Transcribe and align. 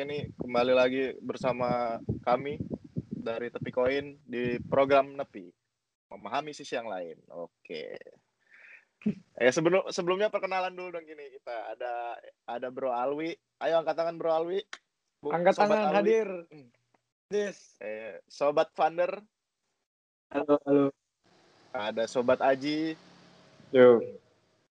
Oke 0.00 0.08
nih, 0.08 0.32
kembali 0.32 0.72
lagi 0.72 1.12
bersama 1.20 2.00
kami 2.24 2.56
dari 3.12 3.52
Tepi 3.52 3.68
Koin 3.68 4.16
di 4.24 4.56
program 4.64 5.12
Nepi. 5.12 5.52
Memahami 6.08 6.56
sisi 6.56 6.72
yang 6.72 6.88
lain. 6.88 7.20
Oke. 7.28 8.00
Ya 9.36 9.52
sebelum 9.52 9.92
sebelumnya 9.92 10.32
perkenalan 10.32 10.72
dulu 10.72 10.96
dong 10.96 11.04
gini 11.04 11.28
kita 11.36 11.76
ada 11.76 12.16
ada 12.48 12.72
Bro 12.72 12.96
Alwi. 12.96 13.36
Ayo 13.60 13.76
angkat 13.76 13.92
tangan 13.92 14.16
Bro 14.16 14.32
Alwi. 14.32 14.64
Bu- 15.20 15.36
Angkat 15.36 15.60
Sobat 15.60 15.68
tangan 15.68 15.92
Alwi. 15.92 15.96
hadir. 16.00 16.28
Hmm. 16.48 16.68
Des. 17.28 17.58
Eh, 17.84 18.24
Sobat 18.24 18.72
Vander, 18.72 19.20
Halo, 20.32 20.56
halo. 20.64 20.86
ada 21.76 22.08
Sobat 22.08 22.40
Aji, 22.40 22.96
Yo. 23.68 24.00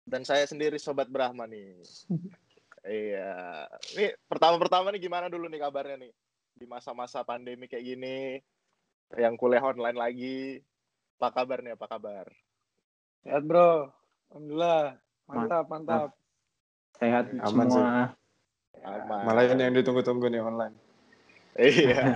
dan 0.10 0.26
saya 0.26 0.50
sendiri 0.50 0.82
Sobat 0.82 1.06
Brahma 1.06 1.46
nih. 1.46 1.78
iya. 2.86 3.66
Nih 3.96 4.16
pertama-pertama 4.28 4.92
nih 4.92 5.02
gimana 5.02 5.28
dulu 5.28 5.48
nih 5.48 5.60
kabarnya 5.60 5.98
nih 6.06 6.12
di 6.54 6.66
masa-masa 6.68 7.24
pandemi 7.24 7.72
kayak 7.72 7.86
gini, 7.86 8.36
yang 9.16 9.40
kuliah 9.40 9.64
online 9.64 9.96
lagi. 9.96 10.60
Apa 11.20 11.44
kabar 11.44 11.60
nih? 11.64 11.76
Apa 11.76 11.88
kabar? 11.88 12.26
Sehat 13.24 13.44
bro. 13.44 13.92
Alhamdulillah. 14.32 14.96
Mantap, 15.28 15.66
mantap. 15.68 16.10
Sehat 17.00 17.32
Aman 17.32 17.68
sih. 17.68 17.76
semua. 17.80 18.16
Aman. 18.80 19.22
Malah 19.28 19.44
ini 19.52 19.62
yang 19.68 19.76
ditunggu-tunggu 19.76 20.32
nih 20.32 20.40
online. 20.40 20.76
Iya. 21.60 22.16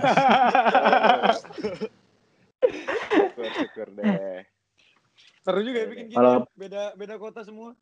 syukur, 3.12 3.48
syukur 3.60 3.86
deh. 3.92 4.40
Seru 5.44 5.60
juga 5.60 5.78
ya 5.84 5.86
bikin 5.88 6.06
gini. 6.08 6.16
Kalau- 6.16 6.48
Beda 6.56 6.96
beda 6.96 7.14
kota 7.20 7.44
semua. 7.44 7.76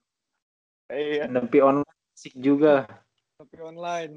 Iya. 0.90 1.30
Tapi 1.30 1.58
online 1.62 1.86
asik 2.12 2.34
juga. 2.36 2.86
Tapi 3.40 3.56
online. 3.60 4.14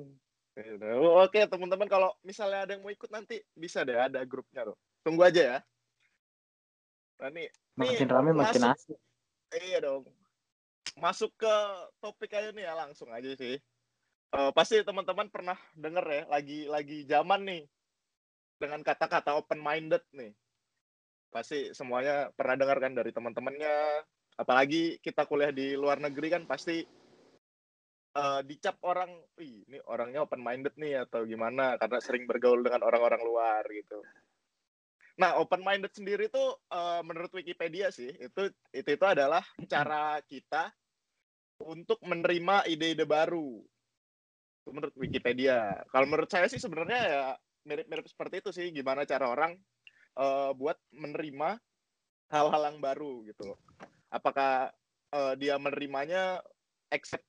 Oke, 1.19 1.43
teman-teman 1.51 1.87
kalau 1.91 2.15
misalnya 2.23 2.63
ada 2.63 2.71
yang 2.75 2.83
mau 2.83 2.93
ikut 2.93 3.11
nanti 3.11 3.43
bisa 3.55 3.83
deh 3.83 3.95
ada 3.95 4.23
grupnya 4.23 4.71
tuh. 4.71 4.77
Tunggu 5.03 5.27
aja 5.27 5.41
ya. 5.41 5.57
Nah, 7.19 7.29
nih, 7.31 7.47
Makin 7.75 8.07
nih, 8.07 8.11
rame 8.11 8.31
makin 8.31 8.61
masuk- 8.63 8.95
asik. 8.95 8.99
Iya 9.55 9.77
dong. 9.83 10.03
Masuk 10.95 11.31
ke 11.35 11.55
topik 11.99 12.31
aja 12.31 12.55
nih 12.55 12.63
ya 12.67 12.73
langsung 12.75 13.11
aja 13.11 13.27
sih. 13.35 13.59
Eh, 14.35 14.51
pasti 14.55 14.79
teman-teman 14.83 15.27
pernah 15.27 15.55
denger 15.75 16.05
ya, 16.07 16.21
lagi 16.27 16.59
lagi 16.67 17.03
zaman 17.07 17.41
nih 17.47 17.63
dengan 18.59 18.79
kata-kata 18.79 19.35
open 19.35 19.59
minded 19.59 20.03
nih. 20.15 20.31
Pasti 21.31 21.75
semuanya 21.75 22.31
pernah 22.31 22.55
dengar 22.55 22.79
kan 22.79 22.95
dari 22.95 23.11
teman-temannya. 23.11 24.07
Apalagi 24.39 24.99
kita 25.03 25.27
kuliah 25.27 25.51
di 25.51 25.75
luar 25.75 25.99
negeri 25.99 26.31
kan 26.31 26.43
pasti 26.47 26.83
eh, 28.15 28.41
dicap 28.47 28.79
orang, 28.87 29.11
wih 29.35 29.67
ini 29.67 29.79
orangnya 29.91 30.23
open 30.23 30.41
minded 30.41 30.73
nih 30.79 31.03
atau 31.05 31.27
gimana 31.27 31.75
karena 31.75 31.99
sering 31.99 32.23
bergaul 32.25 32.63
dengan 32.63 32.81
orang-orang 32.87 33.21
luar 33.21 33.63
gitu. 33.69 33.99
Nah, 35.15 35.39
open 35.39 35.63
minded 35.63 35.91
sendiri 35.95 36.27
tuh 36.27 36.59
eh, 36.71 37.01
menurut 37.03 37.31
Wikipedia 37.31 37.91
sih 37.91 38.11
itu 38.11 38.51
itu 38.75 38.89
itu 38.95 39.05
adalah 39.05 39.43
cara 39.71 40.19
kita 40.23 40.71
untuk 41.63 41.99
menerima 42.03 42.67
ide-ide 42.67 43.07
baru. 43.07 43.63
Itu 44.63 44.69
menurut 44.75 44.95
Wikipedia. 44.99 45.83
Kalau 45.87 46.07
menurut 46.07 46.27
saya 46.27 46.51
sih 46.51 46.59
sebenarnya 46.59 46.99
ya 46.99 47.23
mirip-mirip 47.65 48.05
seperti 48.05 48.43
itu 48.43 48.49
sih 48.51 48.67
gimana 48.75 49.07
cara 49.07 49.31
orang 49.31 49.55
eh, 50.19 50.51
buat 50.55 50.75
menerima 50.91 51.59
hal-hal 52.31 52.61
yang 52.73 52.79
baru 52.83 53.23
gitu. 53.27 53.55
Apakah 54.11 54.71
eh, 55.15 55.33
dia 55.39 55.55
menerimanya 55.55 56.43
accept 56.91 57.23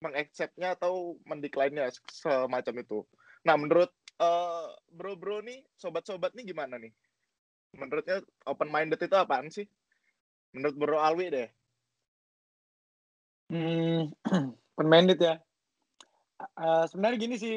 mengacceptnya 0.00 0.76
atau 0.76 1.16
mendecline-nya 1.24 1.88
semacam 2.10 2.74
itu. 2.82 2.98
Nah, 3.46 3.54
menurut 3.56 3.90
eh, 4.20 4.68
bro-bro 4.92 5.40
nih, 5.44 5.64
sobat-sobat 5.76 6.32
nih 6.36 6.52
gimana 6.52 6.76
nih? 6.80 6.92
Menurutnya 7.76 8.24
open 8.48 8.72
minded 8.72 9.00
itu 9.00 9.16
apaan 9.16 9.52
sih? 9.52 9.68
Menurut 10.56 10.76
Bro 10.76 10.96
Alwi 10.96 11.28
deh. 11.28 11.48
Hmm, 13.52 14.10
open-minded 14.74 15.18
ya. 15.20 15.34
Eh, 16.40 16.84
sebenarnya 16.88 17.18
gini 17.20 17.36
sih, 17.36 17.56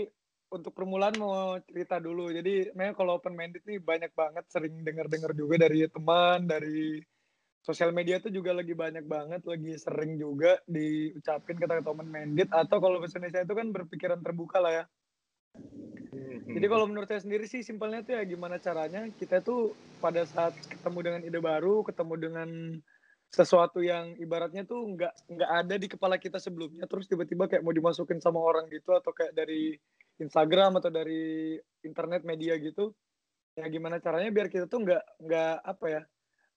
untuk 0.52 0.76
permulaan 0.76 1.16
mau 1.18 1.58
cerita 1.66 1.98
dulu. 1.98 2.30
Jadi, 2.30 2.76
memang 2.76 2.96
kalau 3.00 3.18
open-minded 3.18 3.64
nih 3.64 3.80
banyak 3.80 4.12
banget 4.14 4.46
sering 4.52 4.84
dengar-dengar 4.84 5.32
juga 5.34 5.66
dari 5.66 5.88
teman, 5.90 6.46
dari 6.46 7.02
sosial 7.60 7.92
media 7.92 8.18
tuh 8.24 8.32
juga 8.32 8.56
lagi 8.56 8.74
banyak 8.74 9.06
banget, 9.06 9.42
lagi 9.44 9.76
sering 9.76 10.16
juga 10.16 10.58
diucapin 10.66 11.60
kata-kata 11.60 11.92
open-minded. 11.92 12.50
Atau 12.52 12.80
kalau 12.80 13.00
bahasa 13.04 13.20
Indonesia 13.20 13.44
itu 13.44 13.56
kan 13.56 13.68
berpikiran 13.70 14.20
terbuka 14.24 14.58
lah 14.64 14.74
ya. 14.74 14.86
Jadi 16.50 16.66
kalau 16.66 16.90
menurut 16.90 17.06
saya 17.06 17.22
sendiri 17.22 17.46
sih 17.46 17.62
simpelnya 17.62 18.02
tuh 18.02 18.18
ya 18.18 18.24
gimana 18.26 18.58
caranya 18.58 19.06
kita 19.22 19.46
tuh 19.46 19.78
pada 20.02 20.26
saat 20.26 20.58
ketemu 20.66 21.00
dengan 21.06 21.22
ide 21.22 21.40
baru, 21.40 21.86
ketemu 21.86 22.14
dengan 22.18 22.50
sesuatu 23.30 23.86
yang 23.86 24.18
ibaratnya 24.18 24.66
tuh 24.66 24.90
nggak 24.98 25.14
nggak 25.30 25.52
ada 25.54 25.76
di 25.78 25.86
kepala 25.86 26.18
kita 26.18 26.42
sebelumnya, 26.42 26.90
terus 26.90 27.06
tiba-tiba 27.06 27.46
kayak 27.46 27.62
mau 27.62 27.70
dimasukin 27.70 28.18
sama 28.18 28.42
orang 28.42 28.66
gitu 28.74 28.90
atau 28.98 29.14
kayak 29.14 29.38
dari 29.38 29.78
Instagram 30.18 30.82
atau 30.82 30.90
dari 30.90 31.54
internet 31.86 32.26
media 32.26 32.58
gitu, 32.58 32.90
ya 33.54 33.70
gimana 33.70 34.02
caranya 34.02 34.34
biar 34.34 34.50
kita 34.50 34.66
tuh 34.66 34.82
nggak 34.82 35.04
nggak 35.22 35.56
apa 35.62 35.86
ya, 35.86 36.02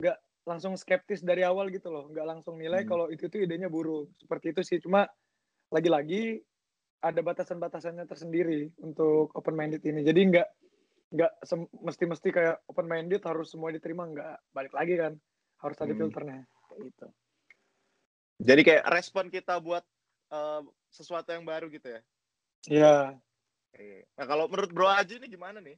nggak 0.00 0.16
langsung 0.42 0.74
skeptis 0.74 1.22
dari 1.22 1.46
awal 1.46 1.70
gitu 1.70 1.90
loh, 1.90 2.10
nggak 2.10 2.26
langsung 2.26 2.58
nilai 2.58 2.82
Hmm. 2.82 2.90
kalau 2.90 3.06
itu 3.10 3.30
tuh 3.30 3.42
idenya 3.42 3.70
buruk, 3.70 4.10
seperti 4.18 4.50
itu 4.50 4.60
sih. 4.66 4.78
Cuma 4.82 5.06
lagi-lagi 5.70 6.42
ada 7.02 7.20
batasan-batasannya 7.22 8.06
tersendiri 8.06 8.70
untuk 8.82 9.34
open 9.34 9.54
minded 9.54 9.82
ini. 9.86 10.02
Jadi 10.02 10.20
nggak 10.34 10.48
nggak 11.12 11.32
mesti-mesti 11.84 12.28
kayak 12.32 12.56
open 12.66 12.88
minded 12.88 13.20
harus 13.28 13.52
semua 13.52 13.68
diterima 13.68 14.08
nggak 14.08 14.36
balik 14.56 14.72
lagi 14.72 14.94
kan 14.96 15.12
harus 15.62 15.76
ada 15.78 15.92
Hmm. 15.94 16.00
filternya 16.00 16.40
kayak 16.70 16.80
gitu. 16.90 17.06
Jadi 18.42 18.60
kayak 18.66 18.84
respon 18.90 19.30
kita 19.30 19.58
buat 19.62 19.84
eh, 20.32 20.62
sesuatu 20.88 21.28
yang 21.28 21.44
baru 21.44 21.68
gitu 21.68 21.92
ya. 21.92 22.00
Iya. 22.66 22.96
Oke. 23.68 24.08
Nah, 24.16 24.24
kalau 24.24 24.48
menurut 24.48 24.72
Bro 24.72 24.88
Aji 24.88 25.20
ini 25.20 25.28
gimana 25.28 25.60
nih? 25.60 25.76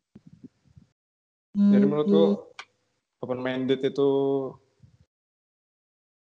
Jadi 1.55 1.85
menurutku 1.87 2.55
open 3.25 3.41
minded 3.41 3.81
itu 3.81 4.11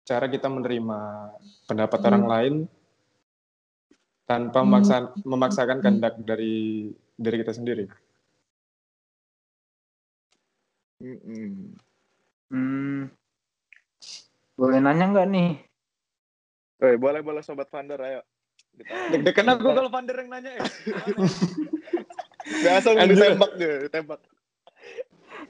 cara 0.01 0.25
kita 0.25 0.49
menerima 0.49 1.29
pendapat 1.69 1.99
orang 2.09 2.25
lain 2.25 2.55
tanpa 4.25 4.65
memaksa, 4.65 5.13
memaksakan 5.21 5.79
kehendak 5.79 6.17
dari 6.25 6.89
dari 7.15 7.35
kita 7.39 7.53
sendiri. 7.53 7.85
Mm-mm. 10.97 11.77
Hmm. 12.49 13.01
Boleh 14.57 14.79
nanya 14.81 15.05
nggak 15.13 15.27
nih? 15.29 15.51
Eh, 16.81 16.95
boleh 16.97 17.21
boleh 17.21 17.45
sobat 17.45 17.69
Vander 17.69 18.01
ayo. 18.01 18.21
Deg-degan 19.13 19.53
aku 19.53 19.69
kalau 19.69 19.89
Vander 19.93 20.17
yang 20.17 20.29
nanya 20.33 20.51
ya. 20.57 20.63
Biasa 22.63 22.95
ditembak 23.05 23.51
dia, 23.59 23.85
ditembak. 23.85 24.19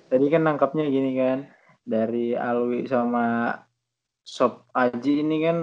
Tadi 0.07 0.25
kan 0.31 0.41
nangkapnya 0.47 0.87
gini 0.87 1.11
kan 1.19 1.51
dari 1.83 2.35
Alwi 2.35 2.87
sama 2.87 3.51
Sob 4.23 4.67
Aji 4.75 5.23
ini 5.23 5.37
kan 5.43 5.57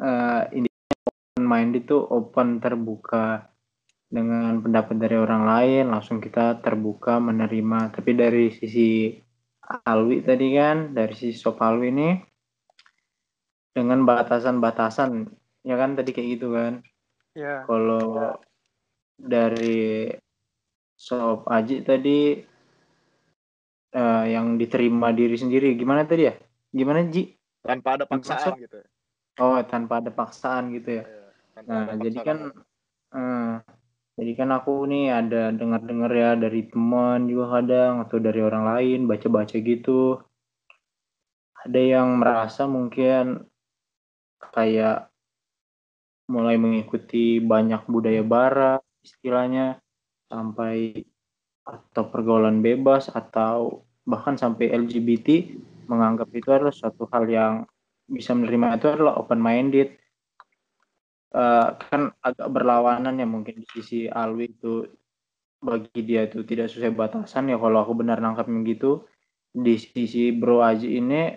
eh 0.00 0.42
intinya 0.54 1.06
open 1.06 1.44
mind 1.46 1.72
itu 1.78 1.96
open 1.98 2.58
terbuka 2.58 3.50
dengan 4.10 4.58
pendapat 4.58 4.98
dari 4.98 5.14
orang 5.14 5.46
lain 5.46 5.84
langsung 5.94 6.18
kita 6.18 6.58
terbuka 6.58 7.22
menerima. 7.22 7.94
Tapi 7.94 8.10
dari 8.14 8.50
sisi 8.50 9.14
Alwi 9.86 10.22
tadi 10.26 10.48
kan 10.54 10.94
dari 10.94 11.14
sisi 11.14 11.38
Sob 11.38 11.58
Alwi 11.62 11.94
ini 11.94 12.10
dengan 13.70 14.02
batasan-batasan 14.02 15.30
ya 15.62 15.78
kan 15.78 15.94
tadi 15.94 16.10
kayak 16.10 16.28
gitu 16.38 16.54
kan? 16.54 16.82
Iya. 17.30 17.62
kalau 17.62 18.34
dari 19.14 20.10
Sob 20.98 21.46
Aji 21.46 21.86
tadi 21.86 22.42
eh, 23.90 24.24
yang 24.34 24.58
diterima 24.58 25.10
diri 25.10 25.36
sendiri 25.38 25.74
gimana 25.74 26.06
tadi 26.06 26.30
ya? 26.30 26.34
Gimana 26.70 27.06
Ji? 27.10 27.34
Tanpa 27.60 27.98
ada 27.98 28.04
paksaan 28.06 28.54
Maksud- 28.54 28.62
gitu. 28.62 28.78
Oh 29.40 29.56
tanpa 29.64 30.04
ada 30.04 30.10
paksaan 30.12 30.74
gitu 30.74 31.00
ya? 31.00 31.04
Iya, 31.08 31.26
tanpa 31.56 31.68
Nah 31.70 31.82
ada 31.88 31.96
jadi 32.04 32.18
kan, 32.20 32.38
eh, 33.14 33.54
jadi 34.20 34.32
kan 34.36 34.48
aku 34.52 34.72
nih 34.84 35.06
ada 35.10 35.42
dengar-dengar 35.54 36.12
ya 36.12 36.30
dari 36.36 36.68
teman 36.68 37.24
juga 37.24 37.60
kadang 37.60 38.04
atau 38.04 38.18
dari 38.20 38.40
orang 38.44 38.64
lain 38.76 39.08
baca-baca 39.08 39.56
gitu. 39.56 40.20
Ada 41.60 41.80
yang 41.80 42.20
merasa 42.20 42.64
mungkin 42.68 43.44
kayak 44.40 45.08
mulai 46.30 46.56
mengikuti 46.56 47.42
banyak 47.42 47.84
budaya 47.90 48.22
barat 48.22 48.80
istilahnya 49.02 49.82
sampai 50.30 51.04
atau 51.64 52.04
pergaulan 52.08 52.64
bebas 52.64 53.12
atau 53.12 53.84
bahkan 54.04 54.34
sampai 54.34 54.72
LGBT 54.72 55.54
menganggap 55.86 56.30
itu 56.32 56.48
adalah 56.50 56.74
suatu 56.74 57.06
hal 57.12 57.28
yang 57.28 57.54
bisa 58.10 58.34
menerima 58.34 58.80
itu 58.80 58.86
adalah 58.90 59.20
open 59.22 59.38
minded 59.38 60.00
kan 61.30 62.10
agak 62.26 62.48
berlawanan 62.50 63.22
ya 63.22 63.26
mungkin 63.26 63.62
di 63.62 63.66
sisi 63.70 63.98
Alwi 64.10 64.50
itu. 64.50 64.86
Bagi 65.60 66.00
dia 66.08 66.24
itu 66.24 66.40
tidak 66.40 66.72
sesuai 66.72 66.96
batasan 66.96 67.52
ya 67.52 67.60
kalau 67.60 67.84
aku 67.84 67.92
benar 67.92 68.16
nangkapnya 68.16 68.64
gitu. 68.64 69.04
Di 69.52 69.76
sisi 69.76 70.32
Bro 70.32 70.64
Aji 70.64 70.96
ini 70.96 71.36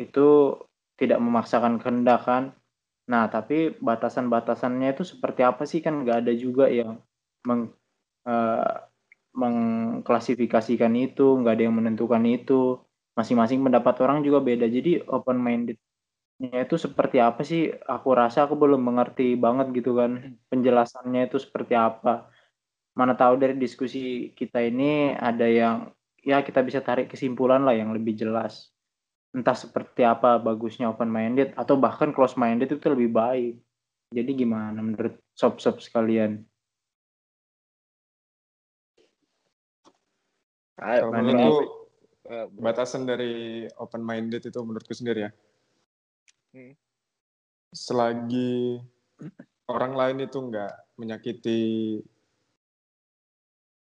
itu 0.00 0.56
tidak 0.96 1.20
memaksakan 1.20 1.76
kehendak 1.76 2.24
kan. 2.24 2.56
Nah 3.12 3.28
tapi 3.28 3.76
batasan-batasannya 3.76 4.96
itu 4.96 5.04
seperti 5.04 5.44
apa 5.44 5.68
sih? 5.68 5.84
Kan 5.84 6.00
nggak 6.00 6.24
ada 6.24 6.32
juga 6.32 6.72
yang 6.72 7.04
meng, 7.44 7.68
uh, 8.24 8.88
mengklasifikasikan 9.34 10.92
itu 10.98 11.38
nggak 11.38 11.54
ada 11.54 11.64
yang 11.70 11.76
menentukan 11.78 12.22
itu 12.26 12.82
masing-masing 13.14 13.62
pendapat 13.62 13.94
orang 14.02 14.22
juga 14.26 14.42
beda 14.42 14.66
jadi 14.66 15.02
open 15.06 15.38
minded 15.38 15.78
Ya 16.40 16.64
itu 16.64 16.80
seperti 16.80 17.20
apa 17.20 17.44
sih? 17.44 17.68
Aku 17.68 18.16
rasa 18.16 18.48
aku 18.48 18.56
belum 18.56 18.80
mengerti 18.80 19.36
banget 19.36 19.76
gitu 19.76 19.92
kan 19.92 20.40
penjelasannya 20.48 21.28
itu 21.28 21.36
seperti 21.36 21.76
apa. 21.76 22.32
Mana 22.96 23.12
tahu 23.12 23.36
dari 23.36 23.60
diskusi 23.60 24.32
kita 24.32 24.64
ini 24.64 25.12
ada 25.12 25.44
yang 25.44 25.92
ya 26.24 26.40
kita 26.40 26.64
bisa 26.64 26.80
tarik 26.80 27.12
kesimpulan 27.12 27.60
lah 27.60 27.76
yang 27.76 27.92
lebih 27.92 28.16
jelas. 28.16 28.72
Entah 29.36 29.52
seperti 29.52 30.00
apa 30.00 30.40
bagusnya 30.40 30.88
open 30.88 31.12
minded 31.12 31.52
atau 31.60 31.76
bahkan 31.76 32.08
close 32.16 32.40
minded 32.40 32.72
itu 32.72 32.88
lebih 32.88 33.12
baik. 33.12 33.60
Jadi 34.08 34.30
gimana 34.32 34.80
menurut 34.80 35.20
sob-sob 35.36 35.84
sekalian? 35.84 36.40
Kalau 40.80 41.12
menurutku 41.12 41.56
eh, 42.32 42.46
batasan 42.56 43.04
dari 43.04 43.68
open 43.76 44.00
minded 44.00 44.48
itu 44.48 44.58
menurutku 44.64 44.96
sendiri 44.96 45.28
ya. 45.28 45.30
Hmm. 46.56 46.74
Selagi 47.70 48.80
orang 49.68 49.92
lain 49.94 50.18
itu 50.24 50.38
nggak 50.40 50.72
menyakiti 50.96 51.60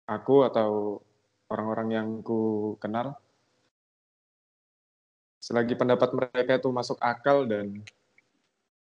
aku 0.08 0.42
atau 0.48 0.98
orang-orang 1.52 1.88
yang 1.94 2.08
ku 2.24 2.74
kenal, 2.82 3.14
selagi 5.38 5.78
pendapat 5.78 6.10
mereka 6.16 6.58
itu 6.58 6.70
masuk 6.74 6.98
akal 6.98 7.46
dan 7.46 7.78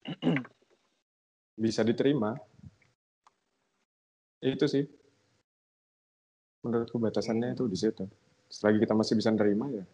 bisa 1.64 1.80
diterima, 1.86 2.36
itu 4.44 4.66
sih 4.68 4.84
menurutku 6.64 6.98
batasannya 6.98 7.54
itu 7.54 7.68
di 7.68 7.78
situ. 7.78 8.04
Selagi 8.48 8.82
kita 8.82 8.96
masih 8.96 9.20
bisa 9.20 9.30
menerima 9.34 9.66
ya 9.82 9.86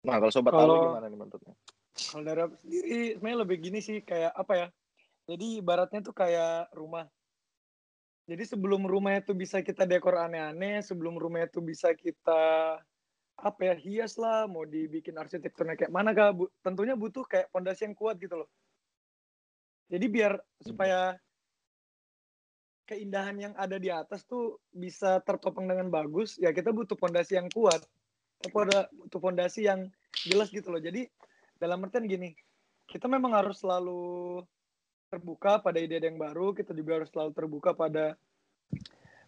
Nah, 0.00 0.16
kalau 0.16 0.32
sobat 0.32 0.52
kalau, 0.56 0.76
tahu 0.80 0.86
gimana 0.88 1.06
nih 1.12 1.18
menurutnya? 1.18 1.54
Kalau 1.92 2.22
dari 2.24 2.40
aku 2.40 2.56
sendiri 2.56 2.98
sebenarnya 3.16 3.40
lebih 3.44 3.56
gini 3.60 3.80
sih 3.84 4.00
kayak 4.00 4.32
apa 4.32 4.54
ya? 4.56 4.66
Jadi 5.28 5.46
ibaratnya 5.60 6.00
tuh 6.00 6.16
kayak 6.16 6.72
rumah. 6.72 7.04
Jadi 8.24 8.42
sebelum 8.46 8.86
rumah 8.86 9.18
itu 9.18 9.34
bisa 9.34 9.60
kita 9.60 9.84
dekor 9.84 10.16
aneh-aneh, 10.16 10.80
sebelum 10.80 11.18
rumah 11.18 11.44
itu 11.44 11.60
bisa 11.60 11.92
kita 11.92 12.42
apa 13.40 13.60
ya 13.64 13.74
hias 13.76 14.16
lah, 14.20 14.46
mau 14.46 14.64
dibikin 14.64 15.16
arsitekturnya 15.18 15.76
kayak 15.76 15.92
mana 15.92 16.16
kak? 16.16 16.32
Bu, 16.36 16.48
tentunya 16.64 16.96
butuh 16.96 17.26
kayak 17.26 17.52
pondasi 17.52 17.90
yang 17.90 17.96
kuat 17.96 18.16
gitu 18.22 18.40
loh. 18.40 18.48
Jadi 19.90 20.06
biar 20.06 20.38
supaya 20.62 21.18
keindahan 22.90 23.38
yang 23.38 23.54
ada 23.54 23.78
di 23.78 23.86
atas 23.86 24.26
tuh 24.26 24.58
bisa 24.74 25.22
tertopang 25.22 25.70
dengan 25.70 25.86
bagus, 25.86 26.34
ya 26.42 26.50
kita 26.50 26.74
butuh 26.74 26.98
pondasi 26.98 27.38
yang 27.38 27.46
kuat 27.54 27.78
pada 28.50 28.90
butuh 28.90 29.22
fondasi 29.22 29.70
yang 29.70 29.86
jelas 30.26 30.50
gitu 30.50 30.74
loh. 30.74 30.82
Jadi 30.82 31.06
dalam 31.54 31.86
artian 31.86 32.10
gini, 32.10 32.34
kita 32.90 33.06
memang 33.06 33.38
harus 33.38 33.62
selalu 33.62 34.42
terbuka 35.06 35.62
pada 35.62 35.78
ide 35.78 36.02
yang 36.02 36.18
baru, 36.18 36.50
kita 36.50 36.74
juga 36.74 36.98
harus 36.98 37.10
selalu 37.14 37.30
terbuka 37.30 37.70
pada 37.78 38.18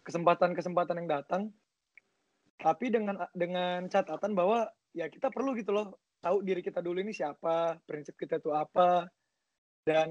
kesempatan-kesempatan 0.03 0.99
yang 0.99 1.09
datang. 1.23 1.43
Tapi 2.59 2.91
dengan 2.91 3.23
dengan 3.31 3.87
catatan 3.87 4.35
bahwa 4.35 4.67
ya 4.91 5.07
kita 5.07 5.31
perlu 5.31 5.55
gitu 5.55 5.71
loh 5.71 5.95
tahu 6.23 6.39
diri 6.43 6.63
kita 6.63 6.79
dulu 6.79 7.03
ini 7.03 7.11
siapa, 7.11 7.79
prinsip 7.83 8.15
kita 8.15 8.39
itu 8.39 8.55
apa, 8.55 9.11
dan 9.83 10.09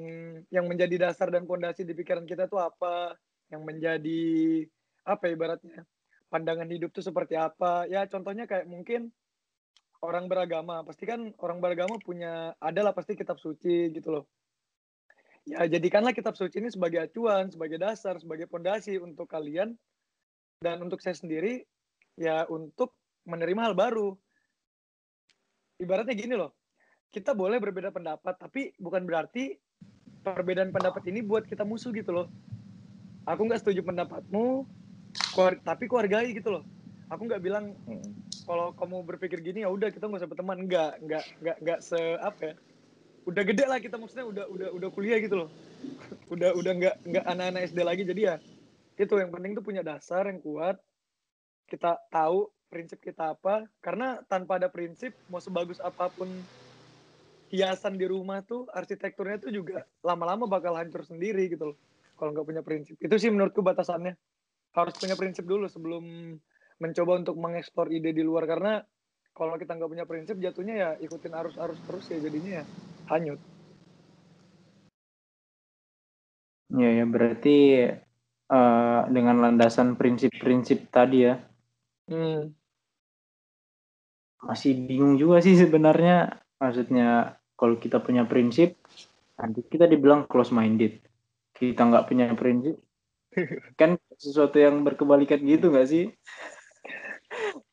yang 0.52 0.68
menjadi 0.68 1.08
dasar 1.08 1.32
dan 1.32 1.48
fondasi 1.48 1.88
di 1.88 1.96
pikiran 1.96 2.28
kita 2.28 2.44
itu 2.44 2.60
apa, 2.60 3.16
yang 3.52 3.62
menjadi 3.68 4.22
apa 5.04 5.28
ya 5.28 5.32
ibaratnya 5.36 5.84
pandangan 6.32 6.68
hidup 6.72 6.90
tuh 6.96 7.04
seperti 7.04 7.36
apa. 7.36 7.84
Ya 7.86 8.08
contohnya 8.08 8.48
kayak 8.48 8.64
mungkin 8.64 9.12
orang 10.00 10.26
beragama. 10.26 10.80
Pasti 10.82 11.04
kan 11.04 11.36
orang 11.36 11.60
beragama 11.60 12.00
punya 12.00 12.56
adalah 12.58 12.96
pasti 12.96 13.12
kitab 13.12 13.36
suci 13.36 13.92
gitu 13.92 14.08
loh. 14.08 14.24
Ya 15.44 15.68
jadikanlah 15.68 16.16
kitab 16.16 16.38
suci 16.38 16.62
ini 16.64 16.72
sebagai 16.72 17.04
acuan 17.04 17.52
sebagai 17.52 17.76
dasar 17.76 18.16
sebagai 18.16 18.48
pondasi 18.48 18.96
untuk 18.96 19.28
kalian. 19.28 19.76
Dan 20.62 20.80
untuk 20.80 21.04
saya 21.04 21.14
sendiri 21.14 21.60
ya 22.16 22.48
untuk 22.48 22.96
menerima 23.28 23.70
hal 23.70 23.74
baru. 23.76 24.16
Ibaratnya 25.76 26.14
gini 26.16 26.34
loh 26.38 26.56
kita 27.12 27.36
boleh 27.36 27.60
berbeda 27.60 27.92
pendapat 27.92 28.34
tapi 28.40 28.72
bukan 28.80 29.04
berarti 29.04 29.52
perbedaan 30.24 30.72
pendapat 30.72 31.04
ini 31.12 31.20
buat 31.20 31.44
kita 31.44 31.60
musuh 31.60 31.92
gitu 31.92 32.08
loh 32.08 32.26
aku 33.26 33.40
nggak 33.46 33.60
setuju 33.62 33.80
pendapatmu 33.86 34.66
tapi 35.64 35.84
keluargai 35.88 36.32
gitu 36.32 36.60
loh. 36.60 36.64
Aku 37.12 37.28
nggak 37.28 37.44
bilang 37.44 37.76
hmm. 37.84 38.44
kalau 38.48 38.72
kamu 38.72 39.04
berpikir 39.04 39.44
gini 39.44 39.64
ya 39.64 39.68
udah 39.68 39.92
kita 39.92 40.08
nggak 40.08 40.24
usah 40.24 40.30
berteman. 40.30 40.64
Nggak 40.64 40.92
nggak 41.04 41.24
nggak 41.44 41.56
nggak 41.60 41.78
se 41.84 42.00
apa 42.20 42.52
ya 42.52 42.54
udah 43.22 43.42
gede 43.46 43.64
lah 43.70 43.78
kita 43.78 43.94
maksudnya 44.00 44.26
udah 44.26 44.44
udah 44.50 44.68
udah 44.74 44.88
kuliah 44.90 45.20
gitu 45.20 45.46
loh. 45.46 45.50
Udah 46.32 46.54
udah 46.56 46.72
nggak 46.78 46.96
nggak 47.04 47.24
anak-anak 47.26 47.60
SD 47.68 47.78
lagi 47.82 48.02
jadi 48.06 48.22
ya 48.22 48.34
itu 48.96 49.14
yang 49.18 49.34
penting 49.34 49.52
tuh 49.56 49.64
punya 49.64 49.82
dasar 49.82 50.28
yang 50.28 50.38
kuat 50.38 50.76
kita 51.66 51.96
tahu 52.12 52.52
prinsip 52.68 53.00
kita 53.00 53.36
apa 53.36 53.64
karena 53.80 54.20
tanpa 54.28 54.60
ada 54.60 54.68
prinsip 54.68 55.16
mau 55.32 55.40
sebagus 55.40 55.80
apa 55.80 56.12
pun 56.12 56.28
hiasan 57.52 58.00
di 58.00 58.08
rumah 58.08 58.40
tuh 58.44 58.64
arsitekturnya 58.72 59.42
tuh 59.44 59.52
juga 59.52 59.84
lama-lama 60.00 60.48
bakal 60.48 60.72
hancur 60.76 61.04
sendiri 61.04 61.52
gitu 61.52 61.72
loh 61.72 61.76
kalau 62.16 62.30
nggak 62.36 62.46
punya 62.46 62.62
prinsip 62.62 62.96
itu 63.00 63.14
sih 63.18 63.30
menurutku 63.32 63.64
batasannya 63.64 64.14
harus 64.72 64.94
punya 64.96 65.14
prinsip 65.18 65.44
dulu 65.44 65.68
sebelum 65.68 66.04
mencoba 66.80 67.12
untuk 67.20 67.36
mengeksplor 67.38 67.92
ide 67.92 68.10
di 68.10 68.24
luar 68.24 68.48
karena 68.48 68.82
kalau 69.32 69.56
kita 69.56 69.76
nggak 69.76 69.90
punya 69.90 70.04
prinsip 70.04 70.36
jatuhnya 70.36 70.74
ya 70.76 70.90
ikutin 71.00 71.32
arus-arus 71.32 71.80
terus 71.88 72.04
ya 72.12 72.18
jadinya 72.20 72.60
ya 72.60 72.64
hanyut. 73.08 73.40
Ya 76.72 76.88
ya 76.88 77.04
berarti 77.04 77.56
uh, 78.48 79.00
dengan 79.12 79.44
landasan 79.44 79.96
prinsip-prinsip 80.00 80.88
tadi 80.88 81.28
ya. 81.28 81.36
Hmm. 82.08 82.56
Masih 84.40 84.76
bingung 84.88 85.20
juga 85.20 85.44
sih 85.44 85.56
sebenarnya. 85.56 86.40
Maksudnya 86.56 87.36
kalau 87.56 87.76
kita 87.76 88.00
punya 88.00 88.24
prinsip 88.24 88.80
nanti 89.36 89.64
kita 89.64 89.84
dibilang 89.84 90.24
close 90.28 90.52
minded. 90.52 91.00
Kita 91.62 91.86
nggak 91.86 92.10
punya 92.10 92.26
prinsip. 92.34 92.82
Kan 93.78 93.94
sesuatu 94.18 94.58
yang 94.58 94.82
berkebalikan 94.82 95.38
gitu 95.46 95.70
gak 95.70 95.86
sih? 95.86 96.10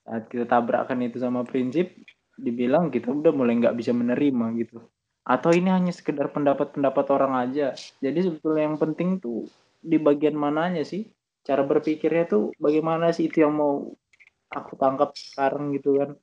Saat 0.05 0.29
kita 0.29 0.45
tabrakan 0.45 1.01
itu 1.01 1.17
sama 1.17 1.41
prinsip 1.41 1.97
dibilang 2.37 2.93
kita 2.93 3.09
udah 3.09 3.33
mulai 3.33 3.57
nggak 3.57 3.73
bisa 3.73 3.89
menerima 3.89 4.45
gitu. 4.61 4.85
Atau 5.25 5.57
ini 5.57 5.73
hanya 5.73 5.89
sekedar 5.89 6.29
pendapat-pendapat 6.29 7.05
orang 7.09 7.49
aja. 7.49 7.73
Jadi 7.97 8.29
sebetulnya 8.29 8.69
yang 8.69 8.77
penting 8.77 9.17
tuh 9.17 9.49
di 9.81 9.97
bagian 9.97 10.37
mananya 10.37 10.85
sih 10.85 11.09
cara 11.41 11.65
berpikirnya 11.65 12.29
tuh 12.29 12.53
bagaimana 12.61 13.09
sih 13.09 13.25
itu 13.25 13.41
yang 13.41 13.57
mau 13.57 13.89
aku 14.53 14.73
tangkap 14.77 15.17
sekarang 15.17 15.73
gitu 15.73 15.97
kan. 15.97 16.13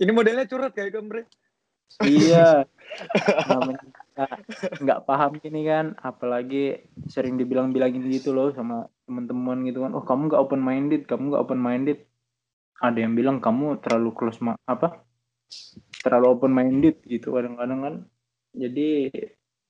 Ini 0.00 0.10
modelnya 0.16 0.48
curhat 0.48 0.72
kayak 0.72 0.96
gambre. 0.96 1.28
Iya. 2.00 2.64
Namanya 3.52 3.99
nggak 4.82 5.00
paham 5.08 5.38
gini 5.40 5.64
kan 5.64 5.96
apalagi 6.02 6.84
sering 7.08 7.40
dibilang-bilangin 7.40 8.04
gitu 8.10 8.34
loh 8.36 8.52
sama 8.52 8.86
teman-teman 9.06 9.64
gitu 9.66 9.86
kan. 9.86 9.92
Oh 9.96 10.04
kamu 10.04 10.30
nggak 10.30 10.42
open 10.42 10.60
minded 10.60 11.02
kamu 11.08 11.34
nggak 11.34 11.42
open 11.42 11.60
minded 11.60 11.98
ada 12.80 12.98
yang 12.98 13.12
bilang 13.12 13.38
kamu 13.44 13.80
terlalu 13.84 14.10
close 14.16 14.40
ma 14.40 14.56
apa? 14.64 15.04
Terlalu 16.00 16.26
open 16.32 16.52
minded 16.52 17.00
gitu 17.04 17.36
kadang-kadang 17.36 17.80
kan. 17.80 17.94
Jadi 18.56 19.12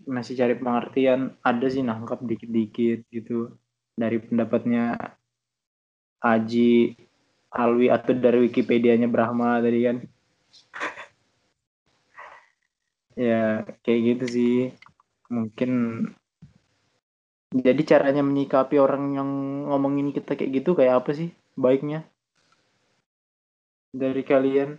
masih 0.08 0.32
cari 0.38 0.54
pengertian 0.56 1.36
ada 1.44 1.66
sih 1.68 1.84
nangkap 1.84 2.24
dikit-dikit 2.24 3.04
gitu 3.12 3.52
dari 3.92 4.16
pendapatnya 4.16 4.96
Aji 6.20 6.96
Alwi 7.50 7.90
atau 7.90 8.14
dari 8.16 8.48
Wikipedia-nya 8.48 9.10
Brahma 9.10 9.60
tadi 9.60 9.80
kan 9.84 9.96
ya 13.18 13.66
kayak 13.82 14.00
gitu 14.14 14.24
sih. 14.26 14.56
Mungkin 15.30 15.70
jadi 17.50 17.82
caranya 17.82 18.22
menyikapi 18.22 18.78
orang 18.78 19.18
yang 19.18 19.30
ngomongin 19.66 20.14
kita 20.14 20.38
kayak 20.38 20.62
gitu 20.62 20.78
kayak 20.78 21.02
apa 21.02 21.10
sih 21.18 21.34
baiknya? 21.58 22.06
Dari 23.90 24.22
kalian? 24.22 24.78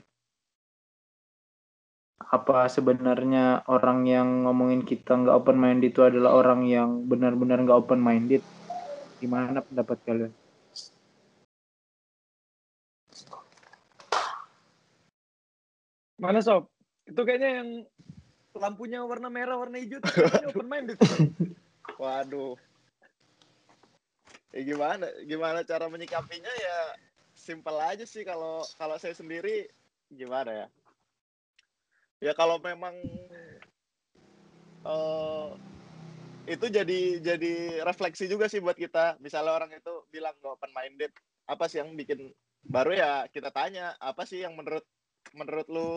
Apa 2.32 2.72
sebenarnya 2.72 3.68
orang 3.68 4.08
yang 4.08 4.48
ngomongin 4.48 4.88
kita 4.88 5.20
nggak 5.20 5.36
open 5.36 5.60
minded 5.60 5.92
itu 5.92 6.00
adalah 6.00 6.32
orang 6.32 6.64
yang 6.64 7.04
benar-benar 7.12 7.60
nggak 7.60 7.80
open 7.84 8.00
minded 8.00 8.40
gimana 9.20 9.60
pendapat 9.60 10.00
kalian? 10.08 10.32
Mana 16.22 16.40
sob? 16.40 16.72
Itu 17.04 17.28
kayaknya 17.28 17.50
yang 17.60 17.70
lampunya 18.55 19.00
warna 19.03 19.31
merah, 19.31 19.55
warna 19.55 19.79
hijau 19.79 20.03
kayaknya 20.03 20.51
open 20.51 20.67
minded. 20.67 20.98
Waduh. 22.01 22.60
Ya 24.51 24.62
gimana? 24.67 25.08
Gimana 25.24 25.63
cara 25.63 25.88
menyikapinya 25.88 26.51
ya 26.51 26.77
simpel 27.31 27.79
aja 27.79 28.03
sih 28.03 28.27
kalau 28.27 28.62
kalau 28.75 29.00
saya 29.00 29.15
sendiri 29.15 29.72
gimana 30.12 30.51
ya? 30.51 30.67
Ya 32.22 32.34
kalau 32.36 32.60
memang 32.60 32.93
eh 34.81 35.48
itu 36.50 36.65
jadi 36.67 37.22
jadi 37.22 37.86
refleksi 37.88 38.27
juga 38.27 38.51
sih 38.51 38.60
buat 38.60 38.75
kita. 38.75 39.22
Misalnya 39.24 39.55
orang 39.55 39.72
itu 39.72 40.03
bilang 40.12 40.36
nggak 40.41 40.58
open 40.60 40.74
minded, 40.75 41.13
apa 41.48 41.72
sih 41.72 41.79
yang 41.79 41.96
bikin 41.96 42.34
baru 42.62 42.93
ya 42.93 43.12
kita 43.31 43.50
tanya 43.50 43.98
apa 43.98 44.22
sih 44.27 44.46
yang 44.46 44.53
menurut 44.53 44.86
menurut 45.34 45.67
lu 45.72 45.89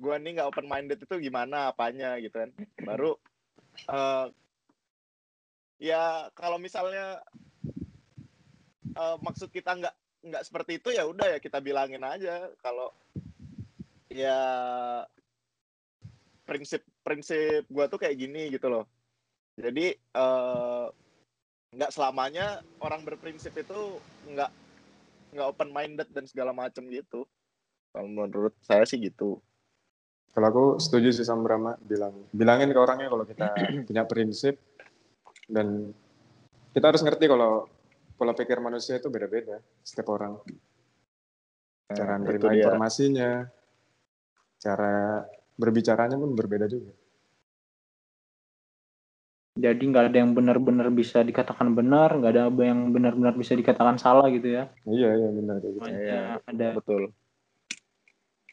gua 0.00 0.16
nih 0.16 0.40
nggak 0.40 0.48
open 0.48 0.66
minded 0.66 0.98
itu 1.04 1.14
gimana 1.20 1.68
apanya 1.68 2.16
gitu 2.16 2.40
kan. 2.40 2.50
Baru 2.80 3.20
eh 3.86 4.26
ya 5.80 6.32
kalau 6.32 6.56
misalnya 6.56 7.20
eh, 8.96 9.16
maksud 9.20 9.52
kita 9.52 9.76
nggak 9.76 9.94
nggak 10.20 10.44
seperti 10.44 10.80
itu 10.80 10.92
ya 10.96 11.04
udah 11.04 11.36
ya 11.36 11.38
kita 11.38 11.60
bilangin 11.60 12.00
aja. 12.00 12.48
Kalau 12.64 12.96
ya 14.08 14.40
prinsip 16.48 16.82
prinsip 17.04 17.68
gua 17.68 17.86
tuh 17.92 18.00
kayak 18.00 18.16
gini 18.16 18.48
gitu 18.48 18.72
loh. 18.72 18.88
Jadi 19.60 19.92
eh, 19.92 20.86
nggak 21.70 21.92
selamanya 21.92 22.64
orang 22.80 23.04
berprinsip 23.04 23.52
itu 23.52 24.00
nggak 24.32 24.50
nggak 25.30 25.46
open 25.46 25.70
minded 25.70 26.08
dan 26.10 26.24
segala 26.24 26.56
macam 26.56 26.88
gitu. 26.88 27.28
Kalau 27.90 28.06
menurut 28.06 28.54
saya 28.62 28.86
sih 28.86 28.98
gitu 28.98 29.42
Kalau 30.30 30.46
aku 30.46 30.64
setuju 30.78 31.10
sih 31.10 31.26
sama 31.26 31.42
Brahma 31.42 31.72
bilang 31.82 32.14
bilangin 32.30 32.70
ke 32.70 32.78
orangnya 32.78 33.10
kalau 33.10 33.26
kita 33.26 33.46
punya 33.88 34.06
prinsip 34.06 34.54
dan 35.50 35.90
kita 36.70 36.86
harus 36.86 37.02
ngerti 37.02 37.26
kalau 37.26 37.66
pola 38.14 38.30
pikir 38.36 38.62
manusia 38.62 39.00
itu 39.00 39.10
beda-beda 39.10 39.58
setiap 39.82 40.14
orang. 40.14 40.38
Cara 41.90 42.14
Nah, 42.14 42.22
menerima 42.22 42.38
itu 42.38 42.46
dia. 42.54 42.62
informasinya, 42.62 43.30
cara 44.62 45.26
berbicaranya 45.58 46.14
pun 46.14 46.30
berbeda 46.38 46.70
juga. 46.70 46.94
jadi 49.60 49.76
nggak 49.76 50.04
ada 50.08 50.18
yang 50.24 50.32
benar-benar 50.32 50.88
bisa 50.88 51.20
dikatakan 51.20 51.74
benar 51.76 52.16
nggak 52.16 52.32
ada 52.32 52.48
yang 52.64 52.94
benar-benar 52.96 53.36
bisa 53.36 53.52
dikatakan 53.52 54.00
salah 54.00 54.30
gitu 54.32 54.56
ya 54.56 54.72
Iya, 54.88 55.10
iya 55.20 55.28
benar 55.36 55.56
gitu. 55.60 55.84
Iya, 55.84 56.40
ada 56.40 56.68
betul 56.80 57.12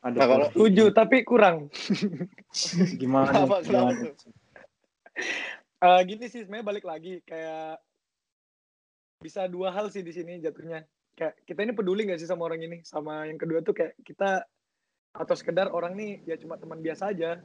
ada 0.08 0.18
Nah, 0.18 0.28
kalau- 0.28 0.50
Setuju, 0.50 0.86
tapi 0.92 1.18
kurang. 1.22 1.68
gimana 3.02 3.28
Kenapa, 3.28 3.56
gimana? 3.62 3.92
Eh, 5.78 6.02
gini 6.08 6.26
sih 6.26 6.42
sebenarnya 6.42 6.66
balik 6.66 6.86
lagi 6.86 7.20
kayak 7.22 7.78
bisa 9.20 9.46
dua 9.46 9.70
hal 9.70 9.90
sih 9.90 10.02
di 10.02 10.10
sini 10.10 10.40
jatuhnya. 10.40 10.86
Kayak 11.14 11.34
kita 11.44 11.60
ini 11.62 11.74
peduli 11.74 12.06
nggak 12.06 12.22
sih 12.22 12.30
sama 12.30 12.46
orang 12.46 12.62
ini? 12.62 12.78
Sama 12.82 13.26
yang 13.26 13.38
kedua 13.38 13.60
tuh 13.62 13.74
kayak 13.74 13.98
kita 14.02 14.46
atau 15.12 15.34
sekedar 15.34 15.68
orang 15.68 15.98
nih 15.98 16.22
ya 16.24 16.38
cuma 16.38 16.56
teman 16.56 16.78
biasa 16.78 17.10
aja 17.10 17.42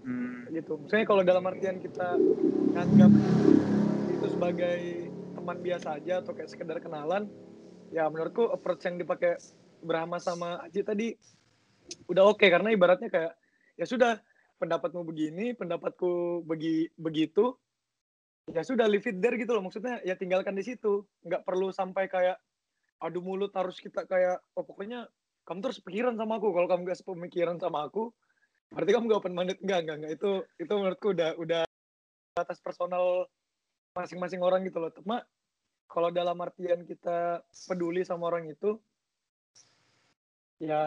Hmm, 0.00 0.48
gitu. 0.48 0.80
Misalnya 0.80 1.04
kalau 1.04 1.20
dalam 1.20 1.44
artian 1.44 1.76
kita 1.76 2.16
nganggap 2.72 3.12
itu 4.08 4.26
sebagai 4.28 4.80
teman 5.36 5.60
biasa 5.60 6.00
aja 6.00 6.24
atau 6.24 6.32
kayak 6.32 6.48
sekedar 6.48 6.80
kenalan, 6.80 7.28
ya 7.92 8.08
menurutku 8.08 8.48
approach 8.48 8.80
yang 8.84 8.96
dipakai 8.96 9.36
Brahma 9.80 10.16
sama 10.16 10.56
Aji 10.64 10.80
tadi 10.80 11.08
udah 12.10 12.24
oke 12.34 12.46
karena 12.46 12.74
ibaratnya 12.74 13.08
kayak 13.08 13.32
ya 13.78 13.86
sudah 13.86 14.20
pendapatmu 14.60 15.02
begini, 15.08 15.56
pendapatku 15.56 16.44
begi 16.44 16.92
begitu, 17.00 17.56
ya 18.52 18.60
sudah 18.60 18.84
leave 18.84 19.08
it 19.08 19.16
there 19.18 19.36
gitu 19.40 19.56
loh. 19.56 19.64
Maksudnya 19.64 20.04
ya 20.04 20.14
tinggalkan 20.14 20.52
di 20.52 20.64
situ, 20.66 21.08
nggak 21.24 21.48
perlu 21.48 21.72
sampai 21.72 22.06
kayak 22.12 22.36
adu 23.00 23.24
mulut 23.24 23.48
harus 23.56 23.80
kita 23.80 24.04
kayak 24.04 24.44
oh 24.52 24.64
pokoknya 24.64 25.08
kamu 25.48 25.64
terus 25.64 25.80
pikiran 25.80 26.14
sama 26.20 26.36
aku. 26.36 26.52
Kalau 26.52 26.68
kamu 26.68 26.84
gak 26.86 27.00
sepemikiran 27.00 27.56
sama 27.56 27.88
aku 27.88 28.12
berarti 28.70 28.90
kamu 28.94 29.04
gak 29.10 29.20
open 29.24 29.34
minded. 29.34 29.58
Enggak 29.64 29.80
enggak 29.82 29.96
enggak 29.98 30.12
itu 30.20 30.30
itu 30.60 30.72
menurutku 30.76 31.08
udah 31.16 31.30
udah 31.40 31.62
atas 32.38 32.60
personal 32.62 33.26
masing-masing 33.96 34.44
orang 34.44 34.62
gitu 34.68 34.78
loh. 34.78 34.92
Cuma 34.94 35.24
kalau 35.90 36.12
dalam 36.14 36.38
artian 36.38 36.86
kita 36.86 37.42
peduli 37.66 38.06
sama 38.06 38.30
orang 38.30 38.46
itu 38.52 38.78
ya 40.60 40.84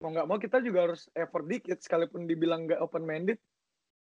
mau 0.00 0.12
nggak 0.12 0.26
mau 0.28 0.36
kita 0.36 0.60
juga 0.60 0.90
harus 0.90 1.08
effort 1.16 1.48
dikit 1.48 1.80
sekalipun 1.80 2.28
dibilang 2.28 2.68
nggak 2.68 2.80
open 2.84 3.04
minded 3.08 3.40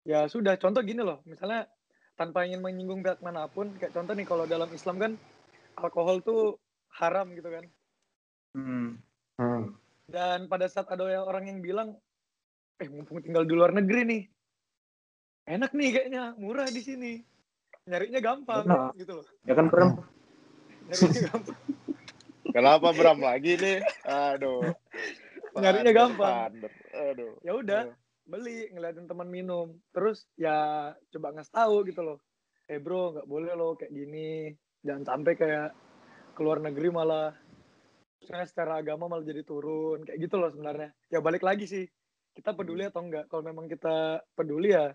ya 0.03 0.27
sudah 0.27 0.59
contoh 0.59 0.83
gini 0.83 1.03
loh 1.03 1.23
misalnya 1.23 1.71
tanpa 2.19 2.43
ingin 2.43 2.59
menyinggung 2.59 3.05
pihak 3.07 3.23
mana 3.23 3.47
pun 3.47 3.71
kayak 3.79 3.95
contoh 3.95 4.15
nih 4.19 4.27
kalau 4.27 4.45
dalam 4.51 4.67
Islam 4.75 4.97
kan 4.99 5.13
alkohol 5.79 6.19
tuh 6.27 6.59
haram 6.99 7.31
gitu 7.31 7.47
kan 7.47 7.65
hmm. 8.59 8.89
Hmm. 9.39 9.65
dan 10.11 10.51
pada 10.51 10.67
saat 10.67 10.91
ada 10.91 11.07
yang- 11.07 11.29
orang 11.29 11.47
yang 11.47 11.59
bilang 11.63 11.95
eh 12.83 12.91
mumpung 12.91 13.23
tinggal 13.23 13.47
di 13.47 13.55
luar 13.55 13.71
negeri 13.71 14.03
nih 14.03 14.23
enak 15.47 15.71
nih 15.75 15.89
kayaknya 15.95 16.35
murah 16.43 16.67
di 16.67 16.83
sini 16.83 17.13
nyarinya 17.87 18.19
gampang 18.19 18.67
Benar. 18.67 18.99
gitu 18.99 19.23
loh 19.23 19.27
ya 19.47 19.55
kan 19.55 19.67
Bram 19.71 19.91
nyarinya 20.91 21.23
gampang 21.31 21.59
Kenapa 22.49 22.97
Bram 22.97 23.21
lagi 23.21 23.61
nih? 23.61 23.85
Aduh. 24.09 24.73
Nyarinya 25.63 25.93
gampang. 25.93 26.53
ya 27.45 27.53
udah 27.53 27.83
beli 28.29 28.69
ngeliatin 28.73 29.09
teman 29.09 29.29
minum. 29.29 29.77
Terus 29.91 30.29
ya 30.37 30.93
coba 31.11 31.35
ngasih 31.35 31.55
tahu 31.55 31.77
gitu 31.89 32.01
loh. 32.05 32.19
Eh 32.69 32.77
bro 32.79 33.17
nggak 33.17 33.29
boleh 33.29 33.53
loh 33.57 33.75
kayak 33.75 33.93
gini. 33.93 34.53
Jangan 34.85 35.05
sampai 35.05 35.33
kayak 35.35 35.71
keluar 36.37 36.61
negeri 36.61 36.89
malah. 36.93 37.33
Misalnya 38.21 38.47
secara 38.47 38.83
agama 38.83 39.09
malah 39.09 39.25
jadi 39.25 39.43
turun 39.47 40.05
kayak 40.05 40.19
gitu 40.21 40.37
loh 40.37 40.51
sebenarnya. 40.53 40.93
Ya 41.09 41.19
balik 41.25 41.43
lagi 41.43 41.65
sih 41.65 41.85
kita 42.37 42.55
peduli 42.55 42.87
atau 42.87 43.03
enggak 43.03 43.27
kalau 43.27 43.43
memang 43.43 43.67
kita 43.67 44.23
peduli 44.39 44.71
ya 44.71 44.95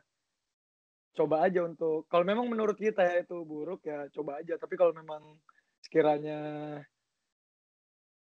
coba 1.13 1.45
aja 1.45 1.61
untuk 1.67 2.07
kalau 2.09 2.25
memang 2.25 2.47
menurut 2.47 2.79
kita 2.79 3.03
ya 3.03 3.15
itu 3.21 3.41
buruk 3.43 3.83
ya 3.83 4.07
coba 4.13 4.39
aja. 4.39 4.55
Tapi 4.61 4.77
kalau 4.77 4.93
memang 4.93 5.41
sekiranya 5.83 6.39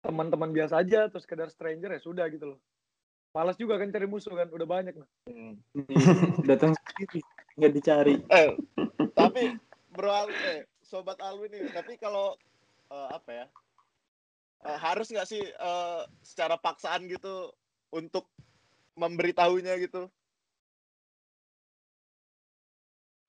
teman-teman 0.01 0.49
biasa 0.49 0.81
aja 0.81 1.07
atau 1.07 1.21
sekedar 1.21 1.47
stranger 1.53 1.93
ya 1.97 2.01
sudah 2.01 2.25
gitu 2.33 2.57
loh 2.57 2.59
malas 3.31 3.55
juga 3.55 3.79
kan 3.79 3.87
cari 3.93 4.09
musuh 4.09 4.33
kan 4.35 4.49
udah 4.51 4.67
banyak 4.67 4.95
nah 4.97 5.09
Hmm. 5.29 5.55
datang 6.43 6.75
sendiri 6.75 7.23
nggak 7.55 7.73
dicari 7.77 8.15
Eh, 8.27 8.49
tapi 9.15 9.55
Bro 9.91 10.11
Alwin, 10.11 10.39
eh, 10.43 10.61
Sobat 10.83 11.19
Alwin 11.23 11.51
nih, 11.51 11.63
tapi 11.71 11.95
kalau 11.95 12.35
eh, 12.91 13.07
apa 13.11 13.29
ya? 13.31 13.45
eh, 14.67 14.77
harus 14.81 15.07
nggak 15.11 15.27
sih 15.29 15.43
eh, 15.43 16.01
secara 16.25 16.55
paksaan 16.59 17.07
gitu 17.07 17.51
untuk 17.95 18.27
memberitahunya 18.99 19.79
gitu? 19.83 20.11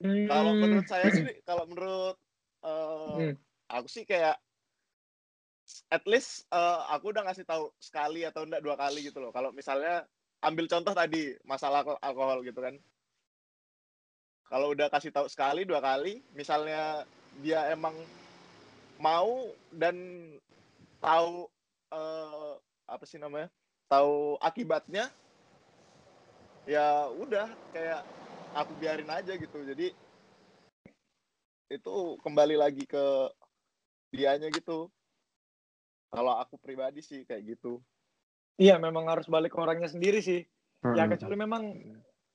Kalau 0.03 0.53
menurut 0.59 0.87
saya 0.91 1.09
sih, 1.15 1.43
kalau 1.47 1.67
menurut 1.71 2.17
eh, 2.67 3.19
Hmm. 3.31 3.35
aku 3.71 3.87
sih 3.87 4.03
kayak 4.03 4.39
at 5.89 6.05
least 6.05 6.45
eh, 6.53 6.81
aku 6.93 7.13
udah 7.13 7.23
ngasih 7.27 7.47
tahu 7.49 7.73
sekali 7.81 8.23
atau 8.29 8.45
enggak 8.45 8.63
dua 8.65 8.77
kali 8.77 9.09
gitu 9.09 9.19
loh. 9.23 9.33
Kalau 9.33 9.51
misalnya 9.55 10.05
ambil 10.43 10.67
contoh 10.69 10.93
tadi 10.93 11.33
masalah 11.47 11.87
alko- 11.87 12.01
alkohol 12.03 12.39
gitu 12.45 12.61
kan. 12.61 12.75
Kalau 14.53 14.77
udah 14.77 14.93
kasih 14.93 15.09
tahu 15.15 15.27
sekali 15.33 15.65
dua 15.65 15.81
kali, 15.81 16.21
misalnya 16.37 17.09
dia 17.41 17.73
emang 17.73 17.97
mau 19.01 19.49
dan 19.73 19.97
tahu 21.01 21.49
eh, 21.95 22.53
apa 22.85 23.05
sih 23.09 23.17
namanya? 23.17 23.49
Tahu 23.89 24.37
akibatnya 24.41 25.09
ya 26.69 27.09
udah 27.11 27.49
kayak 27.73 28.03
aku 28.53 28.73
biarin 28.77 29.09
aja 29.09 29.33
gitu. 29.35 29.59
Jadi 29.65 29.89
itu 31.73 31.95
kembali 32.21 32.57
lagi 32.61 32.85
ke 32.85 33.05
dianya 34.13 34.53
gitu. 34.53 34.93
Kalau 36.13 36.37
aku 36.37 36.61
pribadi 36.61 37.01
sih 37.01 37.25
kayak 37.25 37.57
gitu. 37.57 37.81
iya 38.61 38.77
memang 38.77 39.09
harus 39.09 39.25
balik 39.33 39.57
ke 39.57 39.59
orangnya 39.59 39.89
sendiri 39.89 40.21
sih 40.21 40.45
ya 40.93 41.09
Hmm. 41.09 41.17
kecuali 41.17 41.37
memang 41.41 41.63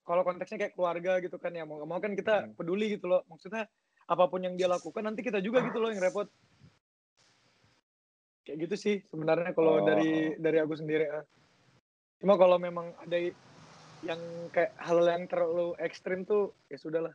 kalau 0.01 0.25
konteksnya 0.25 0.65
kayak 0.65 0.74
keluarga 0.74 1.22
gitu 1.22 1.38
kan 1.38 1.53
ya 1.53 1.62
mau 1.62 1.77
mau 1.86 2.01
kan 2.01 2.17
kita 2.17 2.41
Hmm. 2.41 2.57
peduli 2.57 2.98
gitu 2.98 3.05
loh 3.05 3.22
maksudnya 3.29 3.69
apa 4.10 4.25
pun 4.25 4.41
yang 4.41 4.57
dia 4.57 4.65
lakukan 4.65 5.05
nanti 5.05 5.22
kita 5.22 5.38
juga 5.46 5.62
gitu 5.62 5.77
loh 5.77 5.93
yang 5.93 6.01
repot 6.01 6.25
kayak 8.43 8.57
gitu 8.65 8.75
sih 8.75 8.96
sebenarnya 9.13 9.53
kalau 9.53 9.77
Oh. 9.77 9.86
dari 9.86 10.34
dari 10.41 10.57
aku 10.57 10.74
sendiri 10.74 11.05
ah. 11.05 11.24
Cuma 12.17 12.34
kalau 12.34 12.57
memang 12.57 12.98
ada 12.98 13.17
yang 14.01 14.19
kayak 14.50 14.74
hal 14.74 14.98
yang 15.05 15.29
terlalu 15.29 15.77
ekstrim 15.77 16.25
tuh 16.25 16.57
ya 16.65 16.81
sudahlah. 16.81 17.13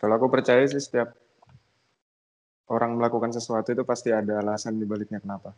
Kalau 0.00 0.16
aku 0.16 0.32
percaya 0.32 0.64
sih 0.64 0.80
setiap 0.80 1.12
orang 2.72 2.96
melakukan 2.96 3.36
sesuatu 3.36 3.76
itu 3.76 3.84
pasti 3.84 4.08
ada 4.08 4.40
alasan 4.40 4.80
di 4.80 4.88
baliknya 4.88 5.20
kenapa. 5.20 5.52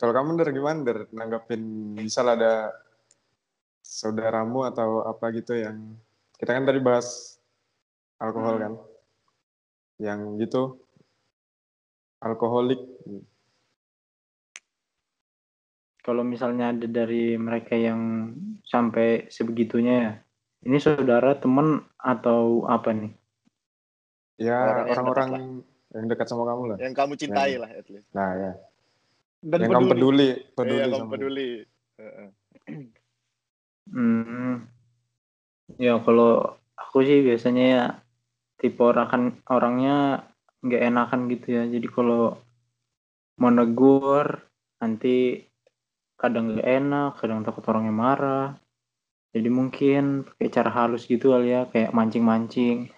Kalau 0.00 0.14
kamu 0.14 0.40
dari 0.40 0.52
gimana 0.56 0.78
der 0.86 0.98
nanggapin 1.12 1.60
misal 1.98 2.32
ada 2.32 2.72
saudaramu 3.84 4.64
atau 4.64 5.02
apa 5.04 5.28
gitu 5.34 5.58
yang 5.58 5.98
kita 6.38 6.54
kan 6.54 6.64
tadi 6.64 6.78
bahas 6.78 7.36
alkohol 8.22 8.56
Hmm. 8.56 8.62
kan, 8.62 8.74
yang 9.98 10.20
gitu 10.38 10.78
alkoholik. 12.22 12.78
Kalau 16.06 16.22
misalnya 16.22 16.72
ada 16.72 16.86
dari 16.86 17.34
mereka 17.36 17.74
yang 17.74 18.32
sampai 18.64 19.28
sebegitunya 19.28 19.94
ya, 19.98 20.12
ini 20.64 20.78
saudara, 20.78 21.34
teman 21.36 21.84
atau 21.98 22.64
apa 22.70 22.94
nih? 22.94 23.17
Ya 24.38 24.54
Orang 24.54 24.78
yang 24.78 24.90
orang-orang 24.94 25.30
yang 25.90 26.06
dekat 26.06 26.26
sama 26.26 26.46
kamu 26.46 26.62
lah. 26.70 26.76
Yang 26.78 26.94
kamu 26.94 27.12
cintai 27.16 27.50
Ya. 27.52 27.58
lah 27.58 27.70
at 27.74 27.86
least. 27.90 28.08
Nah 28.14 28.30
ya, 28.32 28.52
Dan 29.38 29.58
yang 29.66 29.72
kamu 29.74 29.86
peduli, 29.88 30.28
Iya, 30.28 30.54
peduli 30.54 30.78
yang 30.78 30.90
kamu 30.90 31.02
sama. 31.02 31.12
peduli. 31.12 31.50
Heeh. 31.98 32.28
Hmm. 33.88 34.54
Ya 35.74 35.96
kalau 35.98 36.32
aku 36.74 37.02
sih 37.02 37.24
biasanya 37.24 37.64
ya 37.64 37.84
tipe 38.56 38.80
orang 38.80 39.06
kan 39.08 39.22
orangnya 39.48 40.26
nggak 40.60 40.82
enakan 40.84 41.20
gitu 41.28 41.46
ya. 41.54 41.62
Jadi 41.64 41.86
kalau 41.86 42.36
mau 43.38 43.50
negur 43.50 44.42
nanti 44.78 45.46
kadang 46.14 46.52
nggak 46.52 46.68
enak, 46.68 47.10
kadang 47.16 47.42
takut 47.42 47.62
orangnya 47.66 47.94
marah. 47.94 48.48
Jadi 49.30 49.48
mungkin 49.48 50.24
pakai 50.24 50.48
cara 50.50 50.70
halus 50.72 51.06
gitu 51.06 51.30
kali 51.30 51.54
ya, 51.54 51.66
kayak 51.70 51.94
mancing-mancing. 51.94 52.90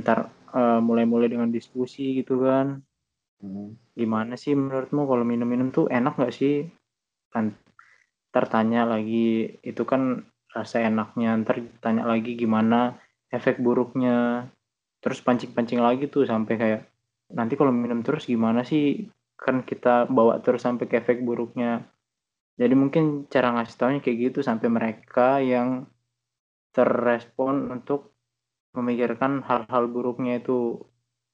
Ntar 0.00 0.18
eh, 0.54 0.80
mulai-mulai 0.80 1.28
dengan 1.30 1.50
diskusi 1.52 2.18
gitu 2.18 2.42
kan. 2.42 2.80
Hmm. 3.38 3.76
Gimana 3.94 4.34
sih 4.34 4.56
menurutmu 4.56 5.06
kalau 5.06 5.22
minum-minum 5.22 5.70
tuh 5.70 5.86
enak 5.90 6.18
nggak 6.18 6.34
sih? 6.34 6.66
Kan 7.30 7.54
ntar 8.34 8.50
tanya 8.50 8.82
lagi 8.82 9.46
itu 9.62 9.86
kan 9.86 10.26
rasa 10.50 10.82
enaknya 10.82 11.38
ntar 11.46 11.62
tanya 11.78 12.02
lagi 12.02 12.34
gimana 12.34 12.98
efek 13.30 13.62
buruknya 13.62 14.50
terus 14.98 15.22
pancing-pancing 15.22 15.78
lagi 15.78 16.10
tuh 16.10 16.26
sampai 16.26 16.54
kayak 16.58 16.82
nanti 17.30 17.54
kalau 17.54 17.70
minum 17.70 18.02
terus 18.02 18.26
gimana 18.26 18.66
sih 18.66 19.06
kan 19.38 19.66
kita 19.66 20.10
bawa 20.10 20.42
terus 20.42 20.66
sampai 20.66 20.86
ke 20.90 20.98
efek 20.98 21.22
buruknya 21.22 21.86
jadi 22.54 22.74
mungkin 22.78 23.26
cara 23.26 23.54
ngasih 23.54 23.76
taunya 23.78 24.00
kayak 24.02 24.18
gitu 24.30 24.40
sampai 24.46 24.66
mereka 24.70 25.42
yang 25.42 25.90
terrespon 26.70 27.70
untuk 27.70 28.13
memikirkan 28.74 29.40
hal-hal 29.46 29.86
buruknya 29.86 30.42
itu 30.42 30.82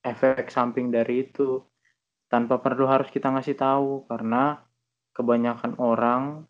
efek 0.05 0.53
samping 0.53 0.93
dari 0.93 1.29
itu 1.29 1.65
tanpa 2.31 2.61
perlu 2.63 2.87
harus 2.87 3.09
kita 3.11 3.33
ngasih 3.33 3.57
tahu 3.59 4.07
karena 4.07 4.63
kebanyakan 5.17 5.77
orang 5.81 6.47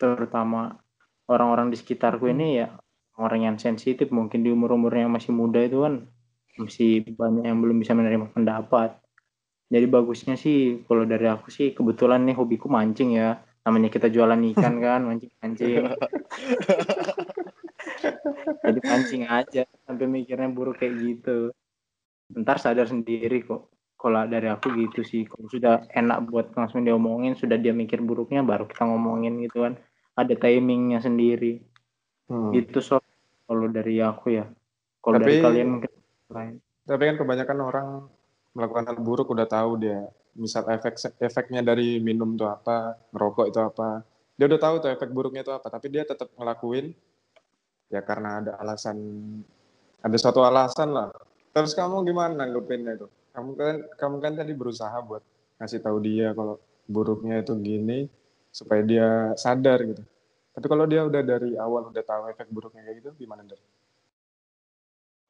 terutama 0.00 0.82
orang-orang 1.28 1.70
di 1.70 1.76
sekitarku 1.78 2.26
ini 2.32 2.64
ya 2.64 2.74
orang 3.20 3.44
yang 3.52 3.56
sensitif 3.60 4.08
mungkin 4.08 4.40
di 4.40 4.50
umur-umur 4.50 4.90
yang 4.94 5.12
masih 5.12 5.36
muda 5.36 5.60
itu 5.60 5.84
kan 5.84 6.08
masih 6.56 7.04
banyak 7.12 7.44
yang 7.48 7.60
belum 7.60 7.80
bisa 7.80 7.92
menerima 7.96 8.32
pendapat. 8.32 8.96
Jadi 9.72 9.86
bagusnya 9.88 10.36
sih 10.36 10.84
kalau 10.84 11.08
dari 11.08 11.24
aku 11.28 11.48
sih 11.48 11.72
kebetulan 11.72 12.24
nih 12.28 12.36
hobiku 12.36 12.68
mancing 12.68 13.16
ya. 13.16 13.40
Namanya 13.62 13.88
kita 13.88 14.10
jualan 14.10 14.40
ikan 14.52 14.74
kan 14.82 15.00
mancing-mancing 15.08 15.86
jadi 18.62 18.80
pancing 18.82 19.24
aja 19.26 19.62
sampai 19.86 20.06
mikirnya 20.06 20.48
buruk 20.50 20.78
kayak 20.78 20.94
gitu. 20.98 21.50
Ntar 22.32 22.58
sadar 22.62 22.86
sendiri 22.88 23.42
kok. 23.42 23.68
Kalau 23.98 24.26
dari 24.26 24.50
aku 24.50 24.74
gitu 24.78 25.06
sih. 25.06 25.26
Kalau 25.26 25.46
sudah 25.46 25.86
enak 25.90 26.26
buat 26.26 26.54
langsung 26.58 26.82
diomongin 26.82 27.38
sudah 27.38 27.58
dia 27.58 27.70
mikir 27.70 28.02
buruknya 28.02 28.42
baru 28.42 28.66
kita 28.66 28.86
ngomongin 28.86 29.42
gitu 29.42 29.66
kan. 29.66 29.74
Ada 30.18 30.38
timingnya 30.38 31.02
sendiri. 31.02 31.62
Hmm. 32.32 32.48
gitu 32.54 32.80
so 32.80 32.96
kalau 33.44 33.68
dari 33.68 34.00
aku 34.00 34.32
ya. 34.32 34.48
Kalau 35.02 35.20
dari 35.20 35.42
kalian 35.42 35.68
mungkin 35.68 35.92
lain. 36.32 36.54
Tapi 36.88 37.02
kan 37.12 37.16
kebanyakan 37.20 37.58
orang 37.60 37.88
melakukan 38.56 38.84
hal 38.88 38.98
buruk 39.04 39.28
udah 39.28 39.44
tahu 39.44 39.76
dia. 39.82 40.08
Misal 40.32 40.64
efek 40.72 40.96
efeknya 41.20 41.60
dari 41.60 42.00
minum 42.00 42.32
itu 42.32 42.48
apa, 42.48 42.96
ngerokok 43.12 43.46
itu 43.52 43.60
apa. 43.60 44.00
Dia 44.38 44.48
udah 44.48 44.60
tahu 44.60 44.74
tuh 44.80 44.90
efek 44.96 45.12
buruknya 45.12 45.44
itu 45.44 45.52
apa, 45.52 45.68
tapi 45.68 45.92
dia 45.92 46.08
tetap 46.08 46.32
ngelakuin 46.40 46.96
ya 47.92 48.00
karena 48.00 48.40
ada 48.40 48.52
alasan 48.58 48.96
ada 50.00 50.16
suatu 50.16 50.40
alasan 50.42 50.90
lah. 50.96 51.12
Terus 51.52 51.76
kamu 51.76 52.08
gimana 52.08 52.32
nanggepinnya 52.42 52.96
itu? 52.96 53.06
Kamu 53.36 53.50
kan 53.54 53.74
kamu 54.00 54.16
kan 54.24 54.32
tadi 54.40 54.52
berusaha 54.56 54.96
buat 55.04 55.20
ngasih 55.60 55.84
tahu 55.84 56.00
dia 56.00 56.32
kalau 56.32 56.56
buruknya 56.88 57.44
itu 57.44 57.52
gini 57.60 58.08
supaya 58.48 58.80
dia 58.80 59.08
sadar 59.36 59.84
gitu. 59.84 60.02
Tapi 60.52 60.66
kalau 60.68 60.84
dia 60.88 61.04
udah 61.04 61.22
dari 61.22 61.54
awal 61.60 61.92
udah 61.92 62.04
tahu 62.04 62.32
efek 62.32 62.48
buruknya 62.48 62.82
kayak 62.84 62.96
gitu 63.04 63.10
gimana, 63.24 63.44
Der? 63.44 63.60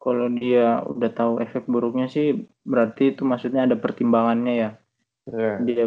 kalau 0.03 0.27
dia 0.35 0.83
udah 0.83 1.11
tahu 1.15 1.39
efek 1.39 1.71
buruknya 1.71 2.11
sih 2.11 2.43
berarti 2.67 3.15
itu 3.15 3.23
maksudnya 3.23 3.71
ada 3.71 3.79
pertimbangannya 3.79 4.55
ya 4.59 4.71
Iya. 5.31 5.55
dia 5.63 5.87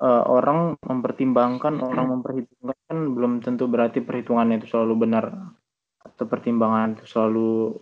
eh, 0.00 0.24
orang 0.26 0.80
mempertimbangkan 0.80 1.80
orang 1.80 2.06
memperhitungkan 2.18 2.78
kan 2.90 2.98
belum 3.14 3.32
tentu 3.44 3.70
berarti 3.70 4.02
perhitungannya 4.02 4.64
itu 4.64 4.74
selalu 4.74 4.94
benar 5.06 5.24
atau 6.00 6.24
pertimbangan 6.26 6.98
itu 6.98 7.04
selalu 7.06 7.78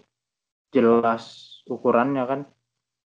jelas 0.75 1.25
ukurannya 1.71 2.25
kan 2.29 2.41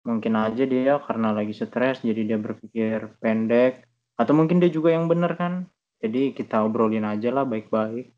mungkin 0.06 0.32
aja 0.38 0.64
dia 0.64 0.96
karena 1.02 1.34
lagi 1.34 1.52
stres 1.52 2.00
jadi 2.00 2.22
dia 2.24 2.38
berpikir 2.40 3.20
pendek 3.20 3.84
atau 4.16 4.32
mungkin 4.32 4.62
dia 4.62 4.72
juga 4.72 4.92
yang 4.92 5.10
benar 5.10 5.36
kan 5.36 5.68
jadi 6.00 6.32
kita 6.32 6.64
obrolin 6.64 7.04
aja 7.04 7.28
lah 7.28 7.44
baik-baik 7.44 8.12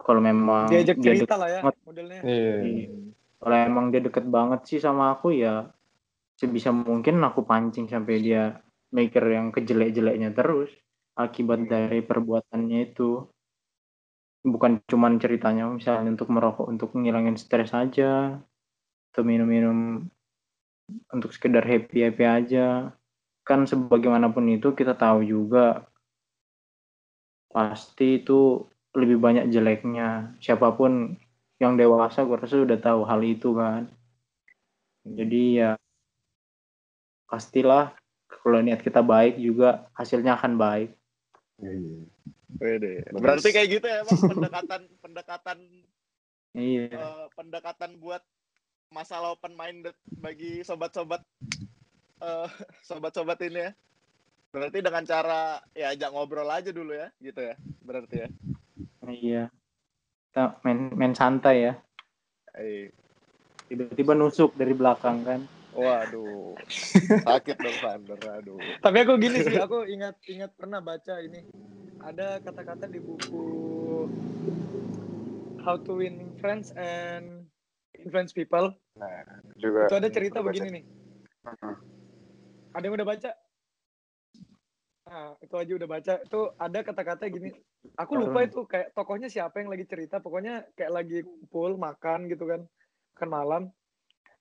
kalau 0.00 0.20
memang 0.20 0.68
diajak 0.68 0.96
dia 1.00 1.12
cerita 1.16 1.36
lah 1.36 1.48
ya 1.48 1.60
banget. 1.60 1.84
modelnya. 1.84 2.20
Iya. 2.24 2.54
Iya. 2.64 2.88
Kalau 3.40 3.56
emang 3.56 3.86
dia 3.88 4.00
deket 4.04 4.24
banget 4.28 4.60
sih 4.68 4.80
sama 4.80 5.16
aku 5.16 5.32
ya 5.32 5.68
sebisa 6.36 6.72
mungkin 6.72 7.20
aku 7.20 7.44
pancing 7.44 7.88
sampai 7.88 8.16
dia 8.20 8.60
mikir 8.90 9.22
yang 9.26 9.54
kejelek-jeleknya 9.54 10.34
terus 10.34 10.70
akibat 11.18 11.66
dari 11.66 12.02
perbuatannya 12.02 12.78
itu. 12.90 13.24
Bukan 14.40 14.80
cuman 14.88 15.20
ceritanya 15.20 15.68
misalnya 15.68 16.16
untuk 16.16 16.32
merokok 16.32 16.66
untuk 16.66 16.96
ngilangin 16.96 17.36
stres 17.36 17.76
aja 17.76 18.40
atau 19.12 19.22
minum-minum 19.26 20.08
untuk 21.12 21.30
sekedar 21.30 21.62
happy-happy 21.62 22.24
aja. 22.24 22.94
Kan 23.44 23.68
sebagaimanapun 23.68 24.48
itu 24.48 24.72
kita 24.72 24.96
tahu 24.96 25.26
juga 25.26 25.84
pasti 27.50 28.22
itu 28.22 28.64
lebih 28.96 29.20
banyak 29.20 29.52
jeleknya. 29.52 30.34
Siapa 30.40 30.72
pun 30.72 31.14
yang 31.60 31.76
dewasa 31.76 32.24
gue 32.24 32.40
rasa 32.40 32.64
udah 32.64 32.80
tahu 32.80 33.04
hal 33.04 33.20
itu 33.20 33.52
kan 33.52 33.84
jadi 35.04 35.42
ya 35.52 35.70
pastilah 37.28 37.92
kalau 38.40 38.62
niat 38.62 38.80
kita 38.80 39.02
baik 39.02 39.36
juga 39.42 39.90
hasilnya 39.98 40.38
akan 40.38 40.54
baik 40.54 40.90
Iya. 41.60 42.08
Wede. 42.56 43.04
Bagus. 43.12 43.20
Berarti 43.20 43.48
kayak 43.52 43.68
gitu 43.68 43.86
ya 43.86 43.98
emang 44.02 44.20
pendekatan 44.32 44.80
pendekatan 45.04 45.58
iya 46.56 46.88
eh, 46.90 47.26
pendekatan 47.36 47.90
buat 48.00 48.24
masalah 48.90 49.38
open 49.38 49.54
minded 49.54 49.94
bagi 50.18 50.64
sobat-sobat 50.66 51.22
eh, 52.24 52.48
sobat-sobat 52.88 53.38
ini 53.44 53.70
ya. 53.70 53.72
Berarti 54.50 54.82
dengan 54.82 55.06
cara 55.06 55.62
ya 55.78 55.94
ajak 55.94 56.10
ngobrol 56.10 56.50
aja 56.50 56.74
dulu 56.74 56.90
ya, 56.90 57.06
gitu 57.22 57.38
ya. 57.38 57.54
Berarti 57.84 58.16
ya. 58.26 58.28
iya 59.10 59.42
kita 60.30 60.62
main 60.62 60.94
main 60.94 61.14
santai 61.18 61.66
ya 61.66 61.74
Eh, 62.54 62.90
tiba-tiba 63.70 64.14
nusuk 64.14 64.54
dari 64.58 64.74
belakang 64.74 65.22
kan 65.22 65.40
waduh. 65.74 66.54
Sakit 67.26 67.56
dong 67.58 67.76
Sander, 67.78 68.20
aduh. 68.20 68.58
Tapi 68.82 68.96
aku 69.02 69.12
gini 69.20 69.42
sih, 69.44 69.56
aku 69.58 69.86
ingat 69.86 70.18
ingat 70.26 70.54
pernah 70.58 70.82
baca 70.82 71.18
ini 71.22 71.46
ada 72.00 72.40
kata-kata 72.40 72.88
di 72.88 72.96
buku 72.96 73.44
How 75.60 75.76
to 75.84 76.00
Win 76.00 76.32
Friends 76.40 76.72
and 76.72 77.44
Influence 78.00 78.32
People. 78.32 78.72
Juga 79.60 79.92
Itu 79.92 79.96
ada 80.00 80.08
cerita 80.08 80.40
baca. 80.40 80.48
begini 80.48 80.68
nih. 80.80 80.84
Heeh. 81.44 81.74
Ada 82.72 82.84
yang 82.88 82.96
udah 82.96 83.08
baca? 83.08 83.30
Nah, 85.10 85.34
itu 85.42 85.54
aja 85.58 85.72
udah 85.74 85.88
baca. 85.90 86.14
Itu 86.24 86.40
ada 86.56 86.78
kata-kata 86.80 87.28
gini. 87.28 87.50
Aku 87.98 88.16
lupa 88.16 88.46
itu 88.46 88.64
kayak 88.64 88.96
tokohnya 88.96 89.28
siapa 89.28 89.60
yang 89.60 89.68
lagi 89.68 89.84
cerita. 89.84 90.22
Pokoknya 90.22 90.64
kayak 90.78 90.92
lagi 90.96 91.18
kumpul 91.26 91.76
makan 91.76 92.30
gitu 92.32 92.48
kan, 92.48 92.64
makan 93.16 93.28
malam. 93.28 93.62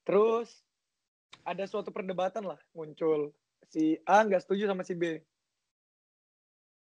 Terus 0.08 0.48
ada 1.50 1.66
suatu 1.66 1.90
perdebatan 1.90 2.46
lah 2.46 2.62
muncul. 2.78 3.34
Si 3.74 3.98
A 4.06 4.22
nggak 4.22 4.46
setuju 4.46 4.70
sama 4.70 4.86
si 4.86 4.94
B. 4.94 5.18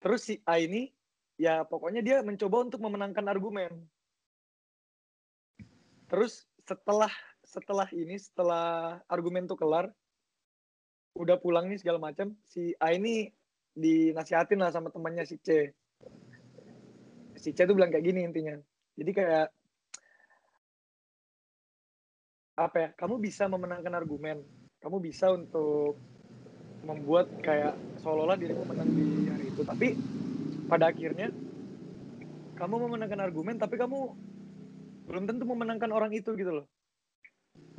Terus 0.04 0.22
si 0.28 0.36
A 0.44 0.60
ini 0.60 0.92
ya 1.40 1.64
pokoknya 1.64 2.04
dia 2.04 2.20
mencoba 2.20 2.68
untuk 2.68 2.84
memenangkan 2.84 3.24
argumen. 3.32 3.72
Terus 6.12 6.44
setelah 6.68 7.12
setelah 7.48 7.88
ini 7.96 8.20
setelah 8.20 9.00
argumen 9.08 9.48
tuh 9.48 9.56
kelar 9.56 9.88
udah 11.16 11.40
pulang 11.40 11.72
nih 11.72 11.80
segala 11.80 11.98
macam 11.98 12.36
si 12.44 12.76
A 12.84 12.92
ini 12.92 13.32
dinasihatin 13.80 14.60
lah 14.60 14.76
sama 14.76 14.92
temannya 14.92 15.24
si 15.24 15.40
C. 15.40 15.72
Si 17.40 17.56
C 17.56 17.64
tuh 17.64 17.76
bilang 17.76 17.96
kayak 17.96 18.04
gini 18.04 18.28
intinya. 18.28 18.60
Jadi 19.00 19.12
kayak 19.16 19.48
apa 22.60 22.78
ya 22.78 22.90
kamu 23.00 23.24
bisa 23.24 23.48
memenangkan 23.48 23.96
argumen. 23.96 24.44
Kamu 24.84 25.00
bisa 25.00 25.32
untuk 25.32 25.96
membuat 26.84 27.32
kayak 27.44 27.76
seolah-olah 28.04 28.40
dirimu 28.40 28.64
menang 28.68 28.90
di 28.92 29.28
hari 29.32 29.46
itu. 29.52 29.62
Tapi 29.64 29.88
pada 30.68 30.92
akhirnya 30.92 31.32
kamu 32.60 32.76
memenangkan 32.88 33.24
argumen 33.24 33.56
tapi 33.56 33.80
kamu 33.80 34.12
belum 35.08 35.24
tentu 35.26 35.44
memenangkan 35.48 35.90
orang 35.96 36.12
itu 36.12 36.36
gitu 36.36 36.64
loh. 36.64 36.68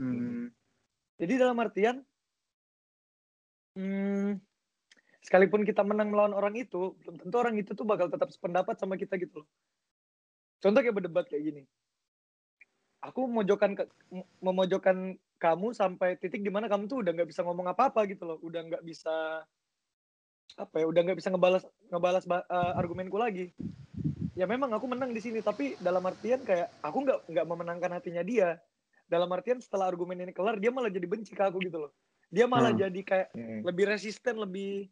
Hmm. 0.01 0.49
jadi 1.21 1.45
dalam 1.45 1.61
artian 1.61 2.01
hmm, 3.77 4.41
sekalipun 5.21 5.69
kita 5.69 5.85
menang 5.85 6.09
melawan 6.09 6.33
orang 6.33 6.57
itu 6.57 6.97
belum 7.05 7.21
tentu 7.21 7.37
orang 7.37 7.61
itu 7.61 7.77
tuh 7.77 7.85
bakal 7.85 8.09
tetap 8.09 8.33
sependapat 8.33 8.81
sama 8.81 8.97
kita 8.97 9.21
gitu 9.21 9.45
loh. 9.45 9.49
Contoh 10.65 10.81
kayak 10.81 10.97
berdebat 10.97 11.29
kayak 11.29 11.53
gini 11.53 11.63
aku 13.01 13.25
memojokkan 13.29 13.77
memojokkan 14.45 15.17
kamu 15.41 15.73
sampai 15.73 16.21
titik 16.21 16.45
di 16.45 16.53
mana 16.53 16.69
kamu 16.69 16.85
tuh 16.85 17.01
udah 17.01 17.13
nggak 17.17 17.29
bisa 17.33 17.41
ngomong 17.41 17.73
apa-apa 17.73 18.05
gitu 18.09 18.29
loh. 18.29 18.39
Udah 18.45 18.61
nggak 18.61 18.85
bisa 18.85 19.45
apa 20.59 20.77
ya 20.83 20.87
udah 20.91 21.01
nggak 21.07 21.19
bisa 21.19 21.31
ngebalas 21.33 21.65
ngebalas 21.89 22.25
uh, 22.29 22.77
argumenku 22.77 23.17
lagi. 23.17 23.57
Ya 24.37 24.45
memang 24.45 24.71
aku 24.73 24.85
menang 24.85 25.17
di 25.17 25.21
sini 25.21 25.41
tapi 25.41 25.81
dalam 25.81 26.05
artian 26.05 26.45
kayak 26.45 26.69
aku 26.85 27.09
nggak 27.09 27.19
nggak 27.29 27.47
memenangkan 27.49 27.91
hatinya 27.97 28.21
dia. 28.21 28.61
Dalam 29.11 29.27
artian 29.33 29.59
setelah 29.59 29.91
argumen 29.91 30.21
ini 30.21 30.31
kelar 30.37 30.61
dia 30.61 30.71
malah 30.71 30.93
jadi 30.93 31.09
benci 31.09 31.33
ke 31.33 31.43
aku 31.43 31.59
gitu 31.65 31.89
loh. 31.89 31.93
Dia 32.31 32.47
malah 32.47 32.71
Hmm. 32.77 32.85
jadi 32.85 33.01
kayak 33.01 33.29
Hmm. 33.35 33.61
lebih 33.65 33.85
resisten 33.91 34.39
lebih 34.39 34.87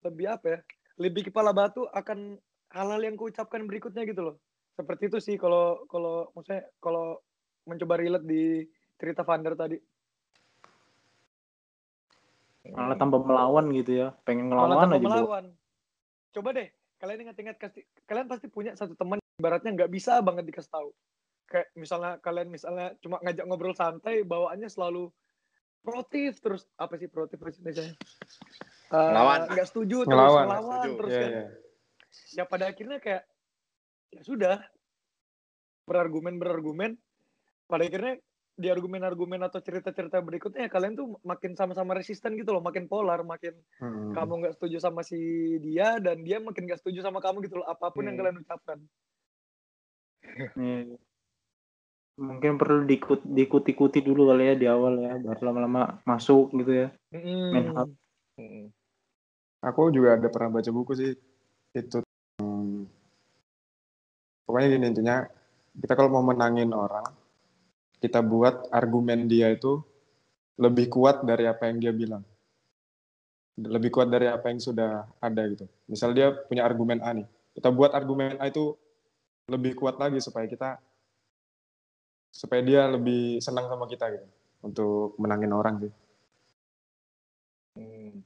lebih 0.00 0.26
apa 0.32 0.46
ya 0.48 0.58
lebih 0.96 1.28
kepala 1.28 1.52
batu 1.52 1.84
akan 1.92 2.40
hal-hal 2.72 3.00
yang 3.02 3.16
kuucapkan 3.18 3.64
berikutnya 3.68 4.08
gitu 4.08 4.22
loh 4.24 4.36
seperti 4.80 5.12
itu 5.12 5.18
sih 5.20 5.36
kalau 5.36 5.84
kalau 5.84 6.32
maksudnya 6.32 6.64
kalau 6.80 7.20
mencoba 7.68 8.00
relate 8.00 8.24
di 8.24 8.64
cerita 8.96 9.20
Vander 9.20 9.52
tadi 9.52 9.76
Malah 12.70 12.94
tanpa 12.94 13.16
melawan 13.18 13.72
gitu 13.72 14.04
ya. 14.04 14.08
Pengen 14.22 14.52
ngelawan 14.52 14.86
tanpa 14.86 14.96
aja. 14.96 15.06
Melawan 15.08 15.44
coba 16.30 16.48
deh 16.54 16.68
kalian 16.96 17.26
ingat-ingat 17.26 17.56
pasti 17.58 17.80
kalian 18.06 18.28
pasti 18.30 18.46
punya 18.46 18.70
satu 18.78 18.94
teman 18.94 19.18
ibaratnya 19.34 19.74
nggak 19.74 19.90
bisa 19.90 20.22
banget 20.22 20.46
dikasih 20.46 20.70
tahu 20.70 20.88
kayak 21.50 21.66
misalnya 21.74 22.22
kalian 22.22 22.46
misalnya 22.46 22.94
cuma 23.02 23.18
ngajak 23.18 23.44
ngobrol 23.50 23.74
santai 23.74 24.22
bawaannya 24.22 24.70
selalu 24.70 25.10
proaktif 25.82 26.38
terus 26.38 26.70
apa 26.78 26.94
sih 26.94 27.10
proaktif 27.10 27.40
bahasa 27.42 27.58
Indonesianya 27.58 27.96
Eh, 28.90 28.94
Ngelawan. 28.94 29.38
nggak 29.48 29.66
setuju 29.66 29.96
terus 30.02 30.10
Ngelawan. 30.14 30.44
ngelawan 30.46 30.70
Setuju. 30.78 30.98
terus 30.98 31.10
Iya, 31.10 31.18
kan 31.18 31.30
iya. 31.30 31.44
ya 32.30 32.44
pada 32.46 32.64
akhirnya 32.70 32.98
kayak 33.02 33.22
ya 34.10 34.22
sudah 34.26 34.56
berargumen 35.86 36.38
berargumen 36.38 36.98
pada 37.66 37.86
akhirnya 37.86 38.18
di 38.60 38.68
argumen-argumen 38.68 39.40
atau 39.48 39.62
cerita-cerita 39.64 40.20
berikutnya 40.20 40.68
ya 40.68 40.70
kalian 40.70 40.92
tuh 40.92 41.16
makin 41.24 41.56
sama-sama 41.56 41.96
resisten 41.96 42.36
gitu 42.36 42.52
loh 42.52 42.60
makin 42.60 42.90
polar 42.90 43.24
makin 43.24 43.56
Hmm. 43.80 44.12
kamu 44.12 44.44
nggak 44.44 44.54
setuju 44.60 44.76
sama 44.82 45.00
si 45.00 45.16
dia 45.64 45.96
dan 45.96 46.20
dia 46.20 46.36
makin 46.42 46.68
nggak 46.68 46.82
setuju 46.84 47.00
sama 47.00 47.24
kamu 47.24 47.40
gitu 47.48 47.62
loh 47.62 47.66
apa 47.66 47.88
pun 47.88 48.04
yang 48.04 48.18
Hmm. 48.18 48.22
kalian 48.26 48.42
ucapkan 48.44 48.78
Iya. 50.60 51.00
Mungkin 52.20 52.60
perlu 52.60 52.84
diikut 52.84 53.24
diikut-ikuti 53.24 54.04
dulu 54.04 54.28
kali 54.28 54.52
ya 54.52 54.54
di 54.54 54.66
awal 54.68 55.00
ya, 55.00 55.16
baru 55.16 55.40
lama-lama 55.40 56.04
masuk 56.04 56.52
gitu 56.60 56.86
ya. 56.86 56.88
Main 57.16 57.72
hub. 57.72 57.88
Hmm. 58.36 58.68
Aku 59.64 59.88
juga 59.88 60.20
ada 60.20 60.28
pernah 60.28 60.60
baca 60.60 60.68
buku 60.68 60.92
sih 60.92 61.16
itu 61.72 61.98
hmm, 61.98 62.09
pokoknya 64.50 64.68
gini 64.74 64.86
intinya 64.90 65.22
kita 65.78 65.94
kalau 65.94 66.10
mau 66.18 66.24
menangin 66.26 66.74
orang 66.74 67.06
kita 68.02 68.18
buat 68.18 68.66
argumen 68.74 69.30
dia 69.30 69.54
itu 69.54 69.78
lebih 70.58 70.90
kuat 70.90 71.22
dari 71.22 71.46
apa 71.46 71.70
yang 71.70 71.78
dia 71.78 71.92
bilang. 71.94 72.24
Lebih 73.60 73.92
kuat 73.92 74.08
dari 74.10 74.28
apa 74.28 74.50
yang 74.50 74.58
sudah 74.60 75.06
ada 75.20 75.42
gitu. 75.46 75.68
Misal 75.86 76.10
dia 76.16 76.34
punya 76.34 76.66
argumen 76.66 76.98
A 77.00 77.14
nih 77.14 77.28
kita 77.54 77.68
buat 77.74 77.92
argumen 77.94 78.38
A 78.38 78.48
itu 78.48 78.72
lebih 79.50 79.74
kuat 79.74 79.98
lagi 79.98 80.22
supaya 80.22 80.46
kita 80.46 80.78
supaya 82.30 82.62
dia 82.62 82.86
lebih 82.86 83.42
senang 83.42 83.66
sama 83.66 83.90
kita 83.90 84.06
gitu 84.14 84.26
untuk 84.62 85.18
menangin 85.18 85.50
orang 85.50 85.74
sih. 85.82 85.92
Hmm. 87.74 88.22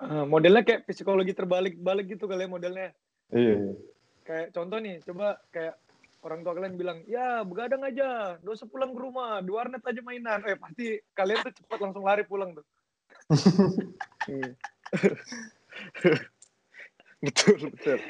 Eh, 0.00 0.24
modelnya 0.24 0.64
kayak 0.64 0.88
psikologi 0.88 1.36
terbalik-balik 1.36 2.16
gitu 2.16 2.24
kali 2.24 2.48
ya 2.48 2.48
modelnya. 2.48 2.88
Iya, 3.30 3.52
iya. 3.52 3.72
kayak 4.24 4.46
contoh 4.56 4.78
nih 4.80 4.96
coba 5.04 5.38
kayak 5.52 5.74
orang 6.24 6.40
tua 6.44 6.52
kalian 6.56 6.76
bilang 6.76 6.98
ya 7.06 7.42
begadang 7.46 7.82
aja 7.84 8.38
dosa 8.40 8.66
pulang 8.66 8.96
ke 8.96 9.00
rumah 9.00 9.44
di 9.44 9.52
warnet 9.52 9.84
aja 9.84 10.00
mainan. 10.00 10.40
Eh 10.48 10.56
pasti 10.56 10.96
kalian 11.12 11.44
tuh 11.44 11.52
cepat 11.52 11.78
langsung 11.84 12.04
lari 12.04 12.24
pulang 12.24 12.56
tuh. 12.56 12.64
Betul 17.20 17.68
betul. 17.68 18.00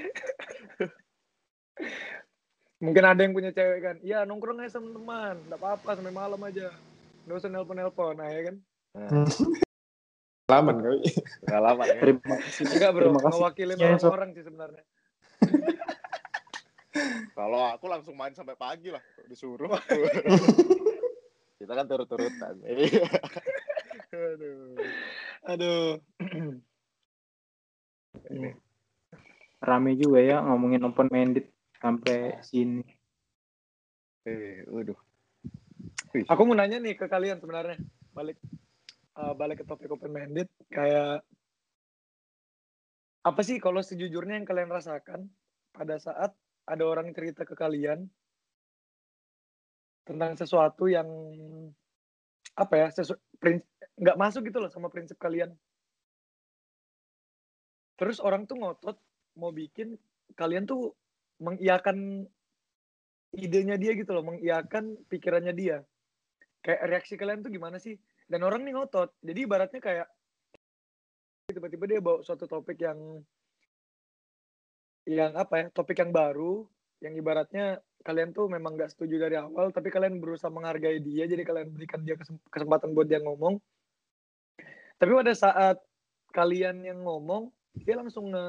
mungkin 2.80 3.04
ada 3.04 3.20
yang 3.20 3.36
punya 3.36 3.50
cewek 3.52 3.80
kan 3.84 3.96
iya 4.00 4.24
nongkrong 4.24 4.62
aja 4.64 4.78
sama 4.80 4.94
teman 4.96 5.36
nggak 5.50 5.60
apa-apa 5.60 5.98
sampai 5.98 6.14
malam 6.14 6.40
aja. 6.46 6.70
Usah 7.26 7.50
nelpon-nelpon 7.50 8.16
nah 8.16 8.30
ya 8.30 8.40
kan? 8.50 8.56
Nah, 8.94 9.26
Pengalaman 10.50 10.76
kali 10.82 10.98
pengalaman 11.46 11.86
ya. 11.86 12.00
Terima 12.02 12.34
kasih. 12.42 12.64
enggak 12.66 12.90
bro 12.90 13.02
Terima 13.06 13.20
kasih. 13.22 13.30
ngewakilin 13.38 13.76
Ya, 13.78 13.86
Sob. 13.94 14.10
orang-orang 14.10 14.30
sih 14.34 14.42
sebenarnya 14.42 14.82
Kalau 17.38 17.62
aku 17.70 17.86
langsung 17.86 18.18
main 18.18 18.34
sampai 18.34 18.58
pagi 18.58 18.90
lah 18.90 18.98
disuruh. 19.30 19.70
Kita 21.62 21.72
kan 21.78 21.86
turut-turutan. 21.86 22.58
Iya. 22.66 23.06
Aduh. 24.10 24.74
aduh 25.46 26.02
Rame 29.62 29.94
juga 29.94 30.18
ya 30.18 30.42
ngomongin 30.42 30.82
open 30.82 31.06
minded 31.14 31.46
sampai 31.78 32.42
sini. 32.42 32.82
Eh, 34.26 34.66
waduh. 34.66 34.98
Aku 36.26 36.42
mau 36.42 36.58
nanya 36.58 36.82
nih 36.82 36.98
ke 36.98 37.06
kalian 37.06 37.38
sebenarnya 37.38 37.78
balik 38.10 38.34
eh, 39.18 39.32
balik 39.34 39.62
ke 39.62 39.64
topik 39.66 39.90
open 39.90 40.12
minded 40.14 40.46
kayak 40.70 41.24
apa 43.20 43.40
sih 43.44 43.60
kalau 43.60 43.84
sejujurnya 43.84 44.40
yang 44.40 44.48
kalian 44.48 44.72
rasakan 44.72 45.28
pada 45.74 46.00
saat 46.00 46.32
ada 46.64 46.84
orang 46.86 47.12
cerita 47.12 47.42
ke 47.44 47.52
kalian 47.52 48.08
tentang 50.06 50.34
sesuatu 50.34 50.88
yang 50.88 51.06
apa 52.56 52.74
ya 52.76 52.88
sesu, 52.90 53.14
nggak 54.00 54.18
masuk 54.18 54.48
gitu 54.48 54.58
loh 54.58 54.72
sama 54.72 54.88
prinsip 54.88 55.20
kalian. 55.20 55.52
Terus 58.00 58.18
orang 58.18 58.48
tuh 58.48 58.56
ngotot 58.56 58.96
mau 59.36 59.52
bikin 59.52 60.00
kalian 60.34 60.64
tuh 60.64 60.96
mengiyakan 61.40 62.24
idenya 63.36 63.76
dia 63.76 63.92
gitu 63.94 64.10
loh 64.16 64.24
mengiyakan 64.24 64.96
pikirannya 65.06 65.52
dia. 65.52 65.84
Kayak 66.64 66.80
reaksi 66.88 67.14
kalian 67.20 67.44
tuh 67.44 67.52
gimana 67.52 67.76
sih 67.76 67.96
dan 68.30 68.40
orang 68.46 68.62
nih 68.62 68.78
ngotot. 68.78 69.10
Jadi 69.26 69.38
ibaratnya 69.42 69.80
kayak 69.82 70.08
tiba-tiba 71.50 71.84
dia 71.90 71.98
bawa 71.98 72.22
suatu 72.22 72.46
topik 72.46 72.78
yang 72.78 73.18
yang 75.02 75.34
apa 75.34 75.54
ya 75.58 75.66
topik 75.74 75.98
yang 75.98 76.14
baru 76.14 76.62
yang 77.02 77.18
ibaratnya 77.18 77.82
kalian 78.06 78.30
tuh 78.30 78.46
memang 78.46 78.78
nggak 78.78 78.94
setuju 78.94 79.26
dari 79.26 79.34
awal 79.34 79.74
tapi 79.74 79.90
kalian 79.90 80.22
berusaha 80.22 80.46
menghargai 80.46 81.02
dia 81.02 81.26
jadi 81.26 81.42
kalian 81.42 81.74
berikan 81.74 82.06
dia 82.06 82.14
kesem- 82.14 82.38
kesempatan 82.54 82.94
buat 82.94 83.10
dia 83.10 83.18
ngomong. 83.18 83.58
Tapi 85.02 85.10
pada 85.10 85.34
saat 85.34 85.82
kalian 86.30 86.86
yang 86.86 87.02
ngomong 87.02 87.50
dia 87.82 87.98
langsung 87.98 88.30
nge 88.30 88.46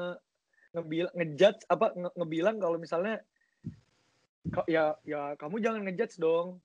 ngebilang 0.72 1.14
ngejudge 1.18 1.60
apa 1.66 1.86
nge, 1.90 2.10
ngebilang 2.14 2.56
kalau 2.62 2.78
misalnya 2.78 3.18
"Ka- 4.54 4.68
ya 4.70 4.94
ya 5.02 5.34
kamu 5.42 5.58
jangan 5.58 5.82
ngejudge 5.90 6.22
dong. 6.22 6.62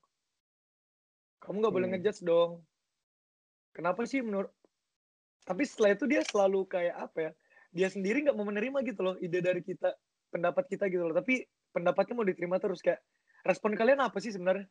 Kamu 1.42 1.56
nggak 1.66 1.74
boleh 1.74 1.88
Hmm. 1.90 1.98
ngejudge 1.98 2.22
dong 2.22 2.62
kenapa 3.72 4.04
sih 4.04 4.20
menurut 4.24 4.52
tapi 5.44 5.64
setelah 5.64 5.96
itu 5.96 6.04
dia 6.04 6.20
selalu 6.24 6.68
kayak 6.68 6.96
apa 6.96 7.18
ya 7.18 7.30
dia 7.72 7.88
sendiri 7.88 8.24
nggak 8.24 8.36
mau 8.36 8.48
menerima 8.48 8.84
gitu 8.84 9.00
loh 9.00 9.14
ide 9.20 9.40
dari 9.40 9.60
kita 9.64 9.92
pendapat 10.28 10.64
kita 10.68 10.88
gitu 10.92 11.08
loh 11.08 11.16
tapi 11.16 11.44
pendapatnya 11.72 12.14
mau 12.16 12.26
diterima 12.26 12.56
terus 12.60 12.80
kayak 12.80 13.00
respon 13.46 13.76
kalian 13.78 14.02
apa 14.02 14.18
sih 14.18 14.34
sebenarnya? 14.34 14.66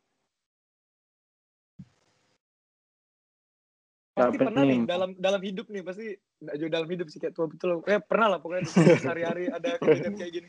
Pasti 4.18 4.34
pernah 4.34 4.66
nih 4.66 4.82
nih. 4.82 4.86
dalam 4.90 5.10
dalam 5.14 5.42
hidup 5.46 5.70
nih 5.70 5.82
pasti 5.86 6.10
nggak 6.42 6.56
jauh 6.58 6.72
dalam 6.74 6.88
hidup 6.90 7.06
sih 7.06 7.18
kayak 7.22 7.34
tua 7.38 7.46
betul. 7.46 7.86
Eh 7.86 8.02
pernah 8.02 8.34
lah 8.34 8.38
pokoknya 8.42 8.66
di 8.66 8.72
sehari-hari 8.98 9.44
ada 9.46 9.78
kejadian 9.78 10.14
kayak 10.18 10.32
gini. 10.34 10.48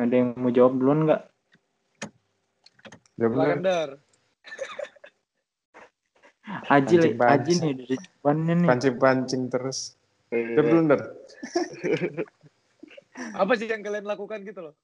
Ada 0.00 0.14
yang 0.16 0.28
mau 0.40 0.48
jawab 0.48 0.72
duluan 0.80 1.04
nggak? 1.04 1.22
Ya 3.20 3.26
bener. 3.28 3.88
Aji, 6.70 6.94
Le- 6.98 7.14
Pancing-pancing. 7.14 7.30
Aji 7.30 7.52
nih 7.62 7.72
dari 7.78 7.96
depannya 7.98 8.54
nih. 8.58 8.68
Pancing-pancing 8.68 9.42
terus. 9.50 9.78
Iya. 10.30 10.54
Dia 10.58 10.62
blunder. 10.66 11.00
Apa 13.42 13.52
sih 13.58 13.66
yang 13.66 13.82
kalian 13.82 14.06
lakukan 14.06 14.42
gitu 14.46 14.70
loh? 14.70 14.74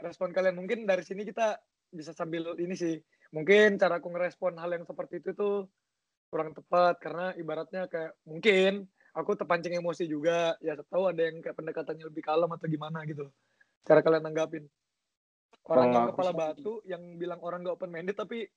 Respon 0.00 0.30
kalian 0.36 0.56
mungkin 0.58 0.84
dari 0.84 1.00
sini 1.00 1.24
kita 1.24 1.56
bisa 1.88 2.12
sambil 2.12 2.52
ini 2.60 2.76
sih. 2.76 3.00
Mungkin 3.34 3.80
cara 3.80 3.98
aku 3.98 4.12
ngerespon 4.12 4.60
hal 4.60 4.70
yang 4.76 4.84
seperti 4.86 5.24
itu 5.24 5.34
tuh 5.34 5.66
kurang 6.30 6.54
tepat 6.54 6.98
karena 7.02 7.34
ibaratnya 7.34 7.86
kayak 7.90 8.14
mungkin 8.26 8.86
aku 9.16 9.34
terpancing 9.34 9.74
emosi 9.74 10.04
juga. 10.06 10.54
Ya 10.60 10.76
tahu 10.78 11.10
ada 11.10 11.22
yang 11.24 11.40
kayak 11.40 11.56
pendekatannya 11.56 12.04
lebih 12.06 12.22
kalem 12.22 12.50
atau 12.52 12.66
gimana 12.68 13.02
gitu. 13.08 13.26
loh. 13.30 13.34
Cara 13.84 14.00
kalian 14.04 14.24
nanggapin. 14.28 14.64
Orang 15.64 15.88
yang 15.94 16.10
kepala 16.12 16.32
sih- 16.32 16.38
batu 16.38 16.72
yang 16.84 17.02
bilang 17.16 17.40
orang 17.40 17.64
gak 17.64 17.76
open 17.78 17.92
minded 17.94 18.18
tapi 18.18 18.50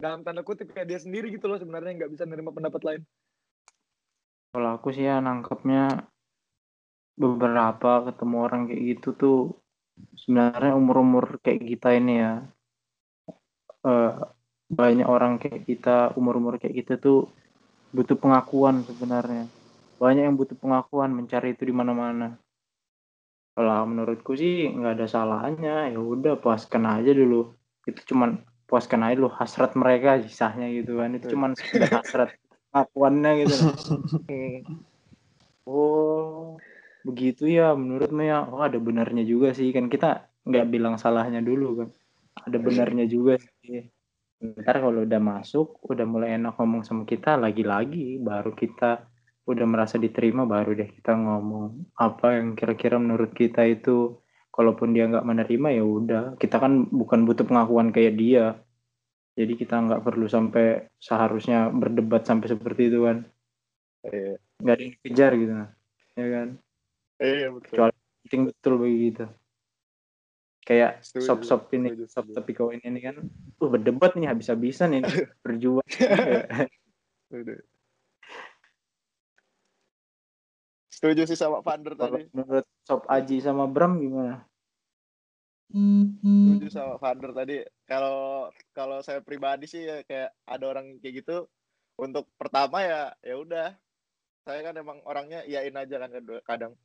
dalam 0.00 0.24
tanda 0.24 0.40
kutip 0.40 0.72
kayak 0.72 0.88
dia 0.88 1.00
sendiri 1.00 1.28
gitu 1.28 1.44
loh 1.44 1.60
sebenarnya 1.60 1.92
nggak 2.00 2.12
bisa 2.16 2.24
nerima 2.24 2.50
pendapat 2.56 2.80
lain. 2.82 3.02
Kalau 4.50 4.70
aku 4.80 4.90
sih 4.96 5.04
ya 5.04 5.20
nangkepnya 5.20 6.08
beberapa 7.20 8.08
ketemu 8.08 8.36
orang 8.40 8.62
kayak 8.64 8.82
gitu 8.96 9.08
tuh 9.12 9.38
sebenarnya 10.16 10.72
umur-umur 10.72 11.36
kayak 11.44 11.68
kita 11.68 11.88
ini 12.00 12.14
ya 12.24 12.32
eh, 13.84 14.14
banyak 14.72 15.04
orang 15.04 15.36
kayak 15.36 15.68
kita 15.68 16.16
umur-umur 16.16 16.56
kayak 16.56 16.80
kita 16.80 16.94
tuh 16.96 17.28
butuh 17.92 18.16
pengakuan 18.16 18.80
sebenarnya. 18.88 19.44
Banyak 20.00 20.32
yang 20.32 20.36
butuh 20.40 20.56
pengakuan 20.56 21.12
mencari 21.12 21.52
itu 21.52 21.68
di 21.68 21.74
mana-mana 21.76 22.40
kalau 23.60 23.84
menurutku 23.84 24.32
sih 24.32 24.72
nggak 24.72 24.96
ada 24.96 25.06
salahnya 25.06 25.92
ya 25.92 26.00
udah 26.00 26.40
puaskan 26.40 26.88
aja 26.88 27.12
dulu 27.12 27.52
itu 27.84 28.00
cuman 28.08 28.40
puaskan 28.64 29.04
aja 29.04 29.20
dulu 29.20 29.28
hasrat 29.36 29.76
mereka 29.76 30.16
sisanya 30.24 30.64
gitu 30.72 30.96
kan 30.96 31.12
itu 31.12 31.36
cuman 31.36 31.52
hasrat 31.92 32.32
pengakuannya 32.72 33.30
gitu. 33.44 33.56
Oh, 35.70 36.58
begitu 37.06 37.46
ya 37.46 37.76
menurutmu 37.78 38.26
ya. 38.26 38.42
Oh, 38.48 38.58
ada 38.64 38.80
benarnya 38.80 39.22
juga 39.22 39.54
sih 39.54 39.70
kan 39.70 39.86
kita 39.86 40.26
nggak 40.42 40.66
bilang 40.66 40.98
salahnya 40.98 41.38
dulu 41.38 41.84
kan. 41.84 41.88
Ada 42.48 42.58
benarnya 42.58 43.06
juga 43.06 43.38
sih. 43.38 43.86
Ntar 44.40 44.82
kalau 44.82 45.04
udah 45.04 45.20
masuk, 45.20 45.78
udah 45.84 46.06
mulai 46.08 46.40
enak 46.40 46.58
ngomong 46.58 46.82
sama 46.82 47.04
kita, 47.06 47.38
lagi-lagi 47.38 48.18
baru 48.18 48.50
kita 48.56 49.06
udah 49.52 49.66
merasa 49.66 49.96
diterima, 49.98 50.46
baru 50.46 50.74
deh 50.78 50.90
kita 50.90 51.14
ngomong 51.14 51.94
apa 51.98 52.38
yang 52.38 52.54
kira-kira 52.54 52.96
menurut 52.96 53.34
kita 53.34 53.66
itu. 53.66 54.18
Kalaupun 54.50 54.90
dia 54.92 55.06
nggak 55.06 55.24
menerima 55.24 55.68
ya 55.78 55.84
udah, 55.86 56.24
kita 56.36 56.58
kan 56.58 56.90
bukan 56.90 57.22
butuh 57.22 57.46
pengakuan 57.46 57.94
kayak 57.94 58.18
dia. 58.18 58.58
Jadi 59.38 59.56
kita 59.56 59.78
nggak 59.78 60.02
perlu 60.02 60.26
sampai 60.26 60.90
seharusnya 60.98 61.70
berdebat 61.70 62.26
sampai 62.26 62.50
seperti 62.50 62.90
itu 62.90 63.06
kan. 63.06 63.18
Iya. 64.04 64.36
Nggak 64.60 64.74
ada 64.74 64.82
yang 64.82 64.92
dikejar 64.98 65.32
gitu, 65.38 65.52
ya 66.18 66.26
kan. 66.34 66.48
Iya 67.22 67.46
betul. 67.54 67.70
Kecuali 67.72 67.94
penting 68.26 68.42
betul 68.50 68.72
bagi 68.76 68.98
kita 69.10 69.26
kayak 70.70 71.02
Setuju, 71.02 71.26
sop 71.26 71.40
sop 71.42 71.62
ini 71.74 71.90
setuju, 71.90 72.06
sop 72.06 72.26
tapi 72.30 72.50
kau 72.54 72.70
ini, 72.70 72.84
ini 72.84 73.00
kan 73.02 73.16
uh 73.58 73.68
berdebat 73.68 74.14
nih 74.14 74.30
habis-habisan 74.30 75.02
ini 75.02 75.08
berjuang 75.44 75.82
Setuju. 81.00 81.24
Sih 81.24 81.38
sama 81.40 81.64
Vander 81.64 81.96
tadi. 81.96 82.28
menurut 82.36 82.68
sop 82.84 83.08
Aji 83.08 83.40
sama 83.40 83.64
Bram 83.64 83.96
gimana 83.96 84.44
Setuju 85.72 86.68
sama 86.68 87.00
Vander 87.00 87.32
tadi. 87.32 87.56
Kalau 87.88 88.50
kalau 88.76 89.00
saya 89.00 89.24
pribadi 89.24 89.64
sih 89.64 89.86
ya 89.86 90.04
kayak 90.04 90.36
ada 90.44 90.64
orang 90.68 91.00
kayak 91.00 91.24
gitu 91.24 91.48
untuk 91.96 92.28
pertama 92.36 92.84
ya 92.84 93.02
ya 93.24 93.40
udah. 93.40 93.68
Saya 94.44 94.60
kan 94.60 94.76
emang 94.76 95.00
orangnya 95.08 95.40
iyain 95.48 95.72
aja 95.72 95.96
kan 96.04 96.10
kadang-. 96.44 96.76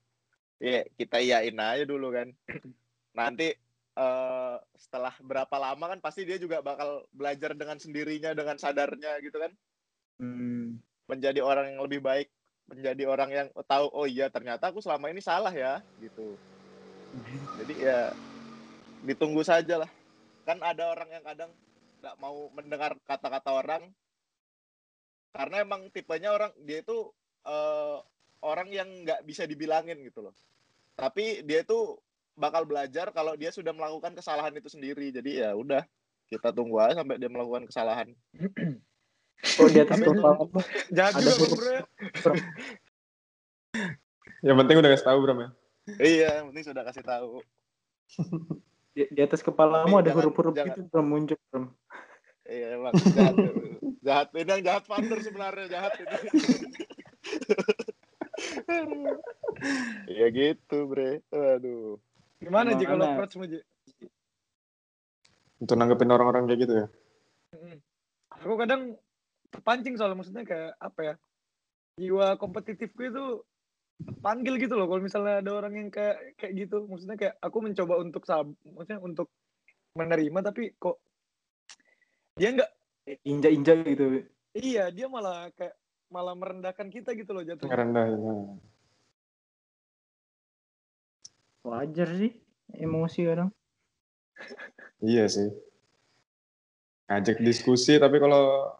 Iya, 0.63 0.88
kita 0.95 1.19
iyain 1.19 1.58
aja 1.60 1.84
dulu 1.84 2.13
kan. 2.15 2.32
Nanti 3.19 3.51
eh, 3.97 4.56
setelah 4.80 5.12
berapa 5.19 5.56
lama 5.60 5.86
kan 5.91 5.99
pasti 5.99 6.23
dia 6.23 6.39
juga 6.39 6.63
bakal 6.63 7.04
belajar 7.12 7.51
dengan 7.51 7.82
sendirinya 7.82 8.32
dengan 8.32 8.56
sadarnya 8.56 9.19
gitu 9.19 9.36
kan. 9.43 9.51
hmm, 10.23 10.80
menjadi 11.12 11.43
orang 11.43 11.75
yang 11.75 11.84
lebih 11.84 11.99
baik, 11.99 12.32
menjadi 12.65 13.04
orang 13.06 13.30
yang 13.30 13.47
tahu 13.69 13.86
oh 13.93 14.10
iya 14.10 14.30
ternyata 14.34 14.73
aku 14.73 14.82
selama 14.82 15.10
ini 15.13 15.21
salah 15.21 15.54
ya 15.54 15.82
gitu. 16.01 16.34
Jadi 17.62 17.73
ya 17.86 18.12
ditunggu 19.06 19.45
saja 19.45 19.86
lah. 19.86 19.91
Kan 20.43 20.62
ada 20.62 20.89
orang 20.89 21.10
yang 21.10 21.23
kadang 21.23 21.51
nggak 22.01 22.15
mau 22.21 22.49
mendengar 22.54 22.93
kata-kata 23.06 23.49
orang 23.49 23.84
karena 25.34 25.65
emang 25.65 25.89
tipenya 25.91 26.32
orang 26.32 26.51
dia 26.63 26.80
itu 26.80 27.12
eh, 27.45 27.97
orang 28.45 28.69
yang 28.71 28.89
nggak 29.06 29.25
bisa 29.25 29.45
dibilangin 29.45 30.01
gitu 30.06 30.25
loh. 30.25 30.36
Tapi 30.95 31.43
dia 31.43 31.62
itu 31.62 31.97
bakal 32.36 32.67
belajar 32.67 33.10
kalau 33.15 33.34
dia 33.39 33.49
sudah 33.49 33.71
melakukan 33.71 34.15
kesalahan 34.15 34.54
itu 34.56 34.69
sendiri. 34.71 35.12
Jadi 35.12 35.43
ya 35.43 35.54
udah 35.54 35.84
kita 36.30 36.49
tunggu 36.49 36.82
aja 36.82 37.01
sampai 37.01 37.21
dia 37.21 37.30
melakukan 37.30 37.69
kesalahan. 37.69 38.10
Oh 39.61 39.67
di 39.69 39.79
atas 39.79 39.99
kepala 39.99 40.47
Jahat 40.89 41.13
Ada 41.17 41.29
juga 41.31 41.35
huruf- 41.45 41.59
bro. 42.23 42.33
Yang 44.45 44.55
penting 44.63 44.75
udah 44.79 44.89
kasih 44.95 45.05
tahu 45.05 45.17
Bram 45.21 45.37
ya. 45.41 45.49
iya, 46.01 46.29
yang 46.41 46.45
penting 46.53 46.65
sudah 46.65 46.83
kasih 46.85 47.03
tahu. 47.05 47.31
di, 48.95 49.03
di 49.11 49.21
atas 49.21 49.41
kepalamu 49.43 49.99
Tapi 49.99 50.03
ada 50.07 50.11
huruf-huruf 50.15 50.53
gitu 50.55 50.79
Bram 50.89 51.05
muncul 51.05 51.37
Bram 51.51 51.65
Iya 52.45 52.77
emang 52.77 52.93
jahat. 52.93 53.33
jahat. 54.05 54.27
Ini 54.37 54.51
yang 54.53 54.63
jahat 54.69 54.83
Vander 54.85 55.17
sebenarnya 55.17 55.65
jahat 55.65 55.97
ini. 55.97 56.13
Iya 60.05 60.27
gitu, 60.29 60.77
Bre. 60.85 61.25
Aduh. 61.33 61.97
Gimana 62.37 62.77
Ji 62.77 62.85
kalau 62.85 63.01
Gimana? 63.01 63.17
approach-mu 63.17 63.49
Ji? 63.49 63.59
Untuk 65.57 65.73
nanggepin 65.73 66.11
orang-orang 66.11 66.45
kayak 66.45 66.59
gitu 66.67 66.73
ya. 66.85 66.87
Aku 68.45 68.59
kadang 68.59 68.93
terpancing 69.51 69.95
soalnya 69.97 70.17
maksudnya 70.19 70.45
kayak 70.47 70.71
apa 70.79 71.01
ya? 71.01 71.15
Jiwa 71.95 72.36
kompetitifku 72.36 73.01
itu 73.08 73.25
panggil 74.19 74.60
gitu 74.60 74.75
loh 74.75 74.91
kalau 74.91 74.99
misalnya 74.99 75.39
ada 75.39 75.51
orang 75.55 75.73
yang 75.79 75.89
kayak 75.89 76.36
kayak 76.36 76.67
gitu 76.67 76.84
maksudnya 76.91 77.15
kayak 77.15 77.36
aku 77.39 77.58
mencoba 77.63 77.95
untuk 78.03 78.27
sab 78.27 78.51
maksudnya 78.67 78.99
untuk 78.99 79.31
menerima 79.95 80.39
tapi 80.43 80.75
kok 80.75 80.99
dia 82.36 82.51
nggak 82.51 82.71
injak-injak 83.23 83.77
gitu 83.88 84.27
iya 84.51 84.91
dia 84.91 85.08
malah 85.08 85.47
kayak 85.55 85.79
malah 86.12 86.36
merendahkan 86.36 86.91
kita 86.91 87.15
gitu 87.15 87.31
loh 87.31 87.47
jatuhnya 87.47 87.71
Ngerendah 87.71 88.05
ya. 88.12 88.34
wajar 91.63 92.10
sih 92.19 92.36
emosi 92.75 93.19
kadang 93.23 93.49
Iya 94.99 95.25
sih. 95.31 95.49
Ngajak 97.08 97.39
diskusi 97.39 97.95
tapi 98.01 98.17
kalau 98.19 98.73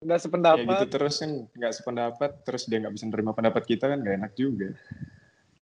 nggak 0.00 0.16
kayak 0.16 0.24
sependapat 0.24 0.64
gitu 0.64 0.96
terus 0.96 1.20
kan 1.20 1.44
nggak 1.52 1.76
sependapat 1.76 2.30
terus 2.40 2.64
dia 2.64 2.80
nggak 2.80 2.96
bisa 2.96 3.04
nerima 3.12 3.36
pendapat 3.36 3.68
kita 3.68 3.84
kan 3.84 4.00
gak 4.00 4.16
enak 4.16 4.32
juga. 4.32 4.72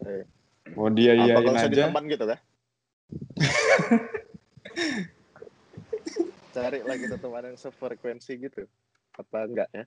Eh. 0.01 0.25
Mau 0.73 0.89
dia 0.89 1.13
Apa 1.13 1.21
iyain 1.21 1.37
kalau 1.37 1.53
aja. 1.53 1.85
gitu 2.09 2.25
kan? 2.25 2.33
Cari 6.53 6.79
lagi 6.81 7.05
teman 7.13 7.45
yang 7.45 7.57
sefrekuensi 7.61 8.33
gitu. 8.41 8.65
Apa 9.13 9.45
enggak 9.45 9.69
ya? 9.69 9.85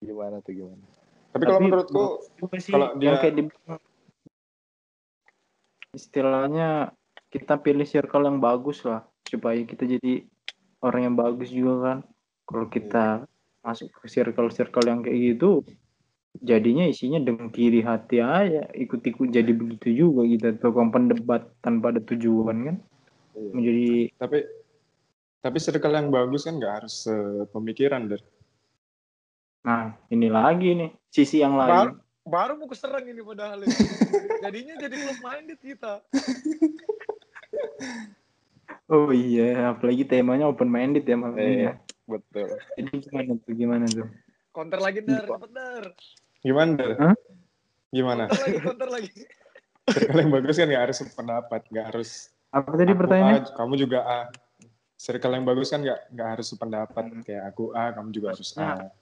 Gimana 0.00 0.40
tuh 0.40 0.56
gimana? 0.56 0.80
Tapi 1.32 1.44
kalau 1.44 1.60
Tapi 1.60 1.66
menurutku 1.68 2.04
juga 2.40 2.56
sih 2.56 2.72
kalau 2.72 2.96
yang 2.96 3.00
dia- 3.00 3.20
kayak 3.20 3.36
dibilang 3.36 3.80
istilahnya 5.92 6.68
kita 7.28 7.60
pilih 7.60 7.84
circle 7.84 8.24
yang 8.24 8.40
bagus 8.40 8.80
lah 8.80 9.11
supaya 9.32 9.56
kita 9.64 9.88
jadi 9.88 10.28
orang 10.84 11.00
yang 11.08 11.16
bagus 11.16 11.48
juga 11.48 11.74
kan 11.80 11.98
kalau 12.44 12.66
kita 12.68 13.24
masuk 13.64 13.88
ke 13.96 14.06
circle-circle 14.12 14.84
yang 14.84 15.00
kayak 15.00 15.36
gitu 15.36 15.64
jadinya 16.44 16.84
isinya 16.84 17.22
dengki 17.22 17.72
di 17.72 17.80
hati 17.80 18.20
aja 18.20 18.68
ikut-ikut 18.76 19.32
jadi 19.32 19.52
begitu 19.56 19.88
juga 19.92 20.28
kita 20.28 20.60
tukang 20.60 20.92
pendebat 20.92 21.48
tanpa 21.64 21.94
ada 21.94 22.00
tujuan 22.04 22.58
kan 22.68 22.76
Iya. 23.32 23.50
menjadi 23.56 23.88
tapi 24.20 24.38
tapi 25.40 25.56
circle 25.58 25.96
yang 25.96 26.12
bagus 26.12 26.44
kan 26.44 26.60
nggak 26.60 26.84
harus 26.84 27.08
pemikiran 27.50 28.12
der. 28.12 28.20
nah 29.64 29.96
ini 30.12 30.28
lagi 30.28 30.76
nih 30.76 30.90
sisi 31.08 31.40
yang 31.40 31.56
lain 31.56 31.96
Baru 32.22 32.54
mau 32.54 32.70
keserang 32.70 33.02
ini 33.02 33.18
padahal 33.18 33.66
ini. 33.66 33.74
Jadinya 34.46 34.78
jadi 34.78 34.94
close 34.94 35.22
minded 35.26 35.58
kita. 35.58 36.06
Oh 38.90 39.10
iya, 39.10 39.72
apalagi 39.72 40.04
temanya 40.04 40.48
open 40.48 40.68
minded 40.68 41.04
ya 41.06 41.16
malam 41.16 41.38
ini 41.38 41.70
ya. 41.70 41.74
Betul. 42.06 42.58
Jadi 42.76 42.90
gimana 43.08 43.30
tuh? 43.38 43.52
Gimana 43.54 43.84
tuh? 43.88 44.06
Counter 44.52 44.80
lagi 44.84 45.00
dar, 45.00 45.24
cepet 45.24 45.50
dar. 45.54 45.84
Gimana? 46.44 46.70
Der? 46.76 46.90
Hah? 47.00 47.16
Gimana? 47.92 48.22
Counter 48.28 48.42
lagi, 48.44 48.58
counter 48.60 48.88
lagi. 48.88 49.10
Circle 49.92 50.20
yang 50.22 50.30
bagus 50.30 50.54
kan 50.56 50.66
nggak 50.70 50.84
harus 50.88 50.98
pendapat, 51.12 51.60
nggak 51.68 51.86
harus 51.90 52.10
Apa 52.52 52.70
tadi 52.76 52.92
pertanyaannya? 52.92 53.42
A, 53.48 53.54
kamu 53.56 53.74
juga 53.80 53.98
A. 54.04 54.20
Circle 54.94 55.34
yang 55.34 55.46
bagus 55.48 55.68
kan 55.72 55.80
nggak 55.82 56.00
nggak 56.14 56.28
harus 56.38 56.46
sependapat 56.52 57.04
Hmm. 57.08 57.22
kayak 57.24 57.44
aku 57.50 57.64
A, 57.74 57.90
kamu 57.90 58.08
juga 58.14 58.28
harus 58.36 58.50
A. 58.60 58.92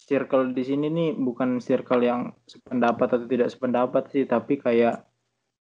Circle 0.00 0.56
di 0.56 0.64
sini 0.64 0.88
nih 0.88 1.10
bukan 1.12 1.60
circle 1.60 2.00
yang 2.00 2.32
sependapat 2.48 3.20
atau 3.20 3.28
tidak 3.28 3.52
sependapat 3.52 4.08
sih, 4.10 4.24
tapi 4.24 4.56
kayak 4.56 5.04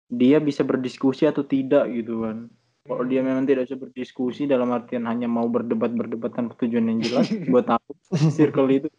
dia 0.07 0.37
bisa 0.37 0.61
berdiskusi 0.61 1.25
atau 1.25 1.41
tidak 1.41 1.89
gitu 1.89 2.21
kan. 2.23 2.47
Kalau 2.91 3.07
dia 3.07 3.23
memang 3.23 3.47
tidak 3.47 3.71
bisa 3.71 3.79
berdiskusi 3.79 4.51
dalam 4.51 4.67
artian 4.75 5.07
hanya 5.07 5.23
mau 5.23 5.47
berdebat-berdebat 5.47 6.35
tanpa 6.35 6.59
tujuan 6.59 6.91
yang 6.91 6.99
jelas, 6.99 7.31
buat 7.47 7.63
aku 7.63 7.95
circle 8.35 8.67
itu 8.67 8.91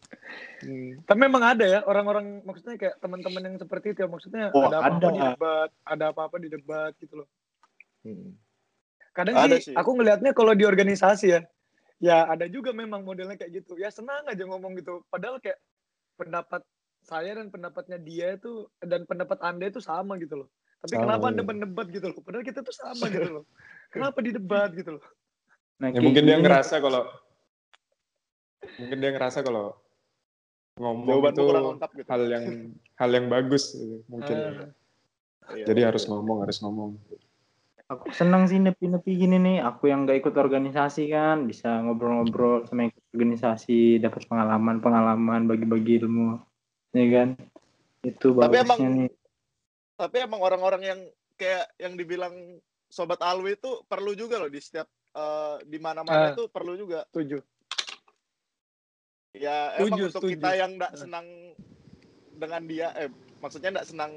Tapi 1.05 1.19
memang 1.21 1.45
ada 1.45 1.69
ya 1.69 1.81
orang-orang 1.85 2.41
maksudnya 2.41 2.81
kayak 2.81 2.97
teman-teman 3.05 3.53
yang 3.53 3.57
seperti 3.61 3.93
itu 3.93 4.01
ya 4.01 4.09
maksudnya 4.09 4.49
Oh, 4.57 4.65
ada 4.65 4.81
apa-apa 4.81 4.97
ada. 4.97 5.13
di 5.13 5.21
debat, 5.21 5.71
ada 5.85 6.05
apa-apa 6.09 6.37
di 6.41 6.49
debat 6.49 6.93
gitu 6.97 7.21
loh. 7.21 7.29
Hmm. 8.01 8.33
Kadang 9.13 9.37
Ada 9.37 9.61
sih, 9.61 9.65
sih. 9.71 9.75
aku 9.77 9.93
ngelihatnya 9.93 10.33
kalau 10.33 10.57
di 10.57 10.65
organisasi 10.65 11.27
ya, 11.29 11.41
ya 12.01 12.25
ada 12.33 12.49
juga 12.49 12.73
memang 12.73 13.05
modelnya 13.05 13.37
kayak 13.37 13.61
gitu. 13.61 13.77
Ya 13.77 13.93
senang 13.93 14.25
aja 14.25 14.41
ngomong 14.49 14.73
gitu. 14.81 15.05
Padahal 15.13 15.37
kayak 15.37 15.61
pendapat 16.17 16.65
saya 17.05 17.37
dan 17.37 17.53
pendapatnya 17.53 18.01
dia 18.01 18.41
itu 18.41 18.73
dan 18.81 19.05
pendapat 19.05 19.37
anda 19.45 19.69
itu 19.69 19.85
sama 19.85 20.17
gitu 20.17 20.41
loh. 20.41 20.49
Tapi 20.83 20.99
Sama, 20.99 21.03
kenapa 21.07 21.25
iya. 21.25 21.31
anda 21.31 21.43
mendebat 21.47 21.87
gitu 21.95 22.07
loh? 22.11 22.19
Padahal 22.27 22.43
kita 22.43 22.61
tuh 22.67 22.75
sama 22.75 23.07
gitu 23.07 23.31
loh. 23.31 23.45
Kenapa 23.93 24.19
didebat 24.25 24.73
gitu 24.73 24.97
loh? 24.97 25.05
Nah, 25.77 25.93
Ya 25.93 26.01
mungkin 26.01 26.25
dia 26.25 26.41
ngerasa 26.41 26.81
kalau 26.81 27.05
mungkin 28.81 28.99
dia 28.99 29.11
ngerasa 29.13 29.45
kalau 29.45 29.77
ngomong 30.81 31.07
Jawabanmu 31.21 31.37
itu 31.37 31.45
lengkap 31.53 31.91
gitu. 32.01 32.09
hal 32.09 32.23
yang 32.33 32.45
hal 32.97 33.11
yang 33.13 33.27
bagus 33.29 33.77
gitu, 33.77 34.01
mungkin. 34.09 34.37
Iya, 35.53 35.67
Jadi 35.69 35.81
betul. 35.85 35.89
harus 35.93 36.05
ngomong, 36.09 36.39
harus 36.49 36.59
ngomong. 36.65 36.91
Aku 37.93 38.09
senang 38.09 38.49
sih 38.49 38.57
nepi-nepi 38.57 39.13
gini 39.13 39.37
nih. 39.37 39.57
Aku 39.61 39.93
yang 39.93 40.09
gak 40.09 40.25
ikut 40.25 40.33
organisasi 40.33 41.13
kan, 41.13 41.45
bisa 41.45 41.69
ngobrol-ngobrol 41.85 42.65
sama 42.65 42.89
yang 42.89 42.93
ikut 42.97 43.05
organisasi, 43.13 44.01
dapat 44.01 44.25
pengalaman-pengalaman, 44.33 45.45
bagi-bagi 45.45 46.01
ilmu, 46.01 46.41
ya 46.97 47.07
kan? 47.13 47.29
Itu 48.01 48.33
Tapi 48.33 48.57
bagusnya 48.57 48.65
emang- 48.89 48.97
nih. 48.97 49.11
Tapi 49.93 50.17
emang 50.25 50.41
orang-orang 50.41 50.83
yang 50.83 51.01
kayak 51.37 51.69
yang 51.77 51.93
dibilang 52.01 52.33
sobat 52.93 53.17
Alwi 53.19 53.57
itu 53.57 53.81
perlu 53.83 54.13
juga 54.13 54.37
loh 54.37 54.47
di 54.47 54.61
setiap 54.61 54.85
eh, 55.11 55.57
di 55.65 55.79
mana-mana 55.79 56.37
itu 56.37 56.45
perlu 56.47 56.77
juga. 56.77 57.09
Setuju. 57.09 57.41
Ya 59.33 59.73
Setuju, 59.75 59.89
emang 59.89 59.99
untuk 60.05 60.21
setuju. 60.21 60.33
kita 60.37 60.51
yang 60.53 60.71
enggak 60.77 60.93
senang 60.95 61.27
dengan 62.33 62.63
dia 62.65 62.93
eh 62.93 63.09
maksudnya 63.41 63.73
enggak 63.73 63.89
senang 63.89 64.13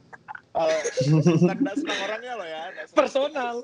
eh, 0.60 0.80
bukan 1.08 1.56
enggak 1.56 1.76
senang 1.76 1.98
orangnya 2.02 2.32
loh 2.36 2.44
ya, 2.44 2.62
senang- 2.84 2.92
Personal. 2.94 3.56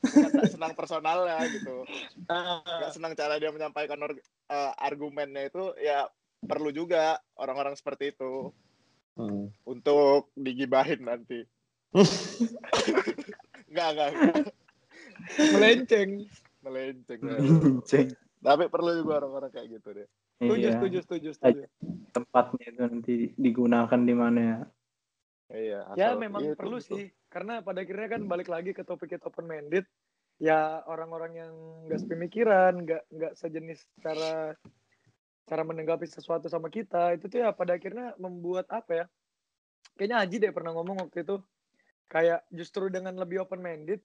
nggak 0.00 0.50
senang 0.50 0.72
personalnya 0.72 1.36
gitu. 1.46 1.84
Ah. 2.26 2.64
Enggak 2.64 2.92
senang 2.92 3.12
cara 3.12 3.36
dia 3.36 3.52
menyampaikan 3.52 4.00
or- 4.00 4.16
eh, 4.48 4.72
argumennya 4.80 5.46
itu 5.46 5.76
ya 5.76 6.08
perlu 6.40 6.72
juga 6.72 7.20
orang-orang 7.34 7.76
seperti 7.76 8.10
itu 8.10 8.48
Hmm. 9.14 9.50
untuk 9.66 10.30
digibahin 10.32 11.02
nanti. 11.02 11.42
Enggak, 13.78 13.90
enggak. 13.94 14.10
Melenceng. 15.54 16.10
Melenceng. 16.66 17.20
Ceng. 17.86 18.08
Tapi 18.42 18.64
perlu 18.66 18.90
juga 18.98 19.22
orang-orang 19.22 19.50
kayak 19.54 19.68
gitu 19.78 19.88
deh. 19.94 20.08
Setuju, 20.38 20.66
Iya, 20.66 20.70
setuju, 20.78 20.98
setuju, 21.02 21.28
setuju. 21.34 21.62
tempatnya 22.14 22.64
itu 22.70 22.78
nanti 22.82 23.14
digunakan 23.34 24.00
di 24.02 24.14
mana 24.14 24.38
ya? 24.38 24.58
Iya. 25.50 25.80
Ya 25.94 26.08
memang 26.14 26.42
iya, 26.42 26.54
itu 26.54 26.58
perlu 26.58 26.78
betul. 26.78 26.90
sih, 26.90 27.04
karena 27.30 27.62
pada 27.62 27.82
akhirnya 27.82 28.08
kan 28.18 28.22
balik 28.26 28.50
lagi 28.50 28.70
ke 28.74 28.82
topik 28.82 29.14
kita 29.14 29.30
open 29.30 29.46
minded. 29.46 29.86
Ya 30.38 30.82
orang-orang 30.86 31.32
yang 31.34 31.54
nggak 31.90 32.02
sepemikiran, 32.02 32.86
nggak 32.86 33.02
nggak 33.10 33.32
sejenis 33.34 33.82
cara 33.98 34.54
cara 35.50 35.62
menanggapi 35.66 36.06
sesuatu 36.06 36.46
sama 36.46 36.70
kita 36.70 37.16
itu 37.18 37.26
tuh 37.26 37.42
ya 37.42 37.50
pada 37.50 37.74
akhirnya 37.74 38.14
membuat 38.22 38.70
apa 38.70 38.92
ya? 38.94 39.06
Kayaknya 39.98 40.16
Haji 40.22 40.36
deh 40.38 40.52
pernah 40.54 40.72
ngomong 40.78 41.02
waktu 41.02 41.26
itu 41.26 41.42
kayak 42.08 42.40
justru 42.50 42.88
dengan 42.88 43.12
lebih 43.16 43.44
open 43.44 43.60
minded 43.60 44.00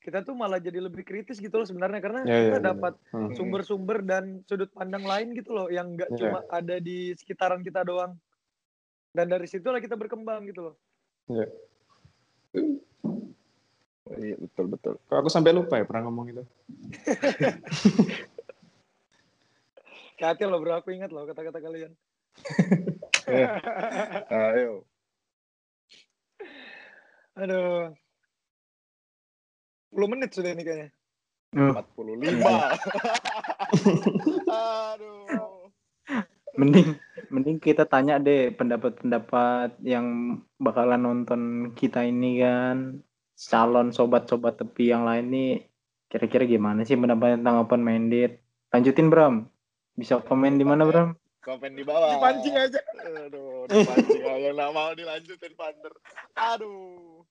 kita 0.00 0.22
tuh 0.22 0.38
malah 0.38 0.62
jadi 0.62 0.78
lebih 0.78 1.02
kritis 1.02 1.36
gitu 1.42 1.56
loh 1.58 1.66
sebenarnya 1.66 2.00
karena 2.00 2.20
Ya, 2.24 2.30
ya, 2.30 2.40
kita 2.48 2.58
benar. 2.58 2.68
dapat 2.74 2.92
Hmm. 3.12 3.32
sumber-sumber 3.34 3.98
dan 4.06 4.24
sudut 4.46 4.70
pandang 4.72 5.02
lain 5.04 5.34
gitu 5.34 5.50
loh 5.52 5.66
yang 5.68 5.96
nggak 5.98 6.14
Iya. 6.14 6.18
cuma 6.20 6.38
ada 6.48 6.76
di 6.80 7.12
sekitaran 7.18 7.60
kita 7.60 7.82
doang 7.82 8.14
dan 9.12 9.26
dari 9.28 9.44
situlah 9.50 9.80
kita 9.82 9.98
berkembang 9.98 10.48
gitu 10.48 10.72
loh 10.72 10.74
Iya, 14.16 14.38
betul 14.38 14.70
betul. 14.70 14.94
Kok 15.10 15.18
aku 15.18 15.26
sampai 15.26 15.50
lupa 15.50 15.82
ya 15.82 15.84
pernah 15.84 16.06
ngomong 16.06 16.30
itu. 16.30 16.42
hati 20.16 20.42
loh 20.48 20.58
bro 20.62 20.80
aku 20.80 20.94
ingat 20.94 21.12
loh 21.12 21.26
kata-kata 21.28 21.58
kalian 21.60 21.92
Ayo. 24.30 24.86
Aduh. 27.36 27.92
10 29.92 30.12
menit 30.12 30.30
sudah 30.34 30.50
ini 30.52 30.62
kayaknya. 30.64 30.88
Oh, 31.56 31.72
45. 31.72 32.36
Aduh. 34.92 35.72
mending 36.56 36.96
mending 37.28 37.60
kita 37.60 37.84
tanya 37.84 38.16
deh 38.16 38.48
pendapat-pendapat 38.52 39.76
yang 39.84 40.40
bakalan 40.56 41.00
nonton 41.00 41.72
kita 41.72 42.04
ini 42.04 42.44
kan. 42.44 43.00
Calon 43.36 43.92
sobat-sobat 43.92 44.60
tepi 44.60 44.92
yang 44.92 45.04
lain 45.04 45.28
nih 45.28 45.52
kira-kira 46.08 46.48
gimana 46.48 46.84
sih 46.84 46.96
pendapat 46.96 47.40
tentang 47.40 47.64
open 47.64 47.84
minded? 47.84 48.40
Lanjutin 48.72 49.12
Bram. 49.12 49.48
Bisa 49.96 50.20
komen 50.20 50.60
di 50.60 50.64
mana 50.64 50.84
Bram 50.84 51.16
Komen 51.46 51.78
di 51.78 51.86
bawah. 51.86 52.18
dipancing 52.18 52.58
aja 52.58 52.82
Aduh, 53.06 53.70
dipancing 53.70 54.24
aja 54.26 54.50
nggak 54.50 54.72
mau 54.74 54.90
dilanjutin 54.98 55.54
Pander. 55.54 55.94
Aduh. 56.34 57.22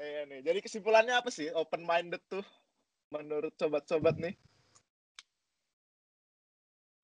Iya 0.00 0.24
nih. 0.32 0.40
Jadi 0.40 0.64
kesimpulannya 0.64 1.12
apa 1.12 1.28
sih 1.28 1.52
open 1.52 1.84
minded 1.84 2.24
tuh 2.24 2.40
menurut 3.12 3.52
sobat-sobat 3.60 4.16
nih? 4.16 4.32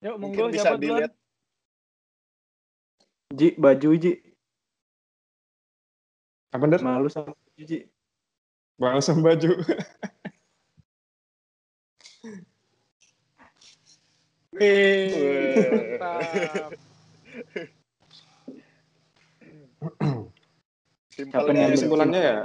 yuk 0.04 0.20
monggo 0.20 0.48
Mungkin 0.48 0.54
bisa 0.54 0.76
duluan 0.76 0.80
dilihat 0.80 1.12
Ji 3.32 3.48
baju 3.58 3.90
Ji 3.96 4.12
Apa 6.52 6.62
bener? 6.62 6.80
malu 6.84 7.08
sama 7.08 7.32
baju 7.32 7.62
Ji 7.64 7.88
Langsung 8.76 9.24
baju. 9.24 9.56
Wih. 14.56 15.12
Simpel 21.12 21.44
yang 21.52 21.72
kesimpulannya 21.72 22.20
ya? 22.20 22.36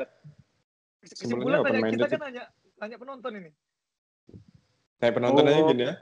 kesimpulan 1.01 1.59
Sebenarnya 1.59 1.81
open 1.81 1.91
kita 1.91 2.07
kan 2.07 2.19
nanya 2.23 2.43
tanya 2.79 2.97
penonton 2.97 3.31
ini 3.35 3.51
Kayak 5.01 5.13
penonton 5.17 5.49
aja 5.49 5.59
Oh. 5.59 5.69
gini 5.73 5.83
ya. 5.89 5.93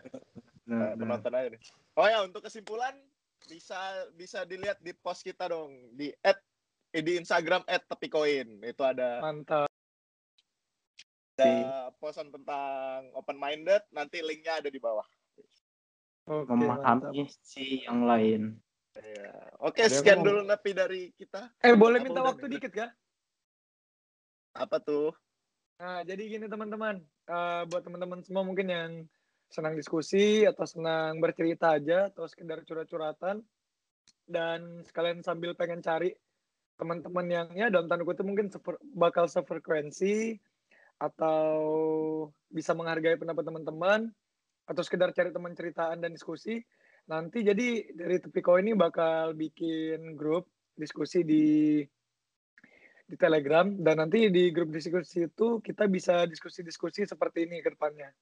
Nah, 0.70 0.92
penonton 1.00 1.32
aja 1.32 1.48
nih. 1.56 1.62
Oh 1.96 2.04
ya, 2.06 2.20
untuk 2.22 2.44
kesimpulan 2.44 2.94
bisa 3.48 3.80
bisa 4.14 4.44
dilihat 4.44 4.78
di 4.84 4.92
post 4.92 5.24
kita 5.24 5.48
dong 5.48 5.72
di 5.96 6.12
at 6.20 6.36
eh, 6.92 7.00
di 7.00 7.16
Instagram 7.16 7.64
@tepikoin. 7.64 8.60
Itu 8.60 8.84
ada 8.84 9.24
mantap 9.24 9.72
ada 11.40 11.96
posan 11.96 12.28
tentang 12.28 13.08
open 13.16 13.40
minded, 13.40 13.80
nanti 13.96 14.20
linknya 14.20 14.60
ada 14.60 14.68
di 14.68 14.78
bawah. 14.78 15.08
Oke 16.30 16.54
mantap 16.54 17.10
memahami 17.10 17.26
si 17.42 17.82
yang 17.84 18.06
lain 18.06 18.44
Iya. 18.92 19.32
Oke, 19.62 19.80
Jadi 19.80 19.88
aku 19.88 19.96
sekian 19.96 20.18
mau- 20.20 20.28
dulu 20.28 20.40
Nepi 20.44 20.72
dari 20.76 21.02
kita. 21.14 21.42
eh 21.58 21.72
boleh 21.72 21.98
Apa 21.98 22.06
minta 22.06 22.20
waktu 22.22 22.46
nih? 22.46 22.54
dikit 22.58 22.72
kah 22.74 22.92
Apa 24.54 24.78
tuh? 24.78 25.16
Nah, 25.78 26.04
jadi 26.04 26.20
gini 26.28 26.46
teman-teman, 26.46 27.00
Eh, 27.24 27.64
buat 27.66 27.80
teman-teman 27.80 28.26
semua 28.26 28.42
mungkin 28.42 28.66
yang 28.66 28.92
senang 29.48 29.74
diskusi 29.74 30.42
atau 30.44 30.66
senang 30.66 31.18
bercerita 31.18 31.72
aja 31.72 32.10
atau 32.10 32.26
sekedar 32.26 32.66
curhat-curhatan 32.66 33.46
dan 34.26 34.82
sekalian 34.84 35.22
sambil 35.22 35.54
pengen 35.54 35.80
cari 35.80 36.10
teman-teman 36.74 37.26
yang 37.30 37.48
ya 37.54 37.70
dalam 37.70 37.86
tanda 37.86 38.02
kutip 38.02 38.26
mungkin 38.26 38.50
sefer- 38.50 38.82
bakal 38.84 39.26
sefrekuensi 39.26 40.42
atau 40.98 41.46
bisa 42.48 42.74
menghargai 42.74 43.16
pendapat 43.16 43.46
teman-teman 43.46 44.10
atau 44.70 44.82
sekedar 44.86 45.10
cari 45.12 45.34
teman 45.34 45.58
ceritaan 45.58 45.98
dan 46.00 46.14
diskusi. 46.14 46.62
nanti 47.10 47.42
jadi 47.42 47.90
dari 47.90 48.22
Tepiko 48.22 48.62
ini 48.62 48.78
bakal 48.78 49.34
bikin 49.34 50.14
grup 50.14 50.46
diskusi 50.78 51.26
di 51.26 51.82
di 53.10 53.16
Telegram 53.18 53.66
dan 53.66 54.06
nanti 54.06 54.30
di 54.30 54.54
grup 54.54 54.70
diskusi 54.70 55.26
itu 55.26 55.58
kita 55.58 55.90
bisa 55.90 56.30
diskusi-diskusi 56.30 57.10
seperti 57.10 57.50
ini 57.50 57.66
ke 57.66 57.74
depannya. 57.74 58.14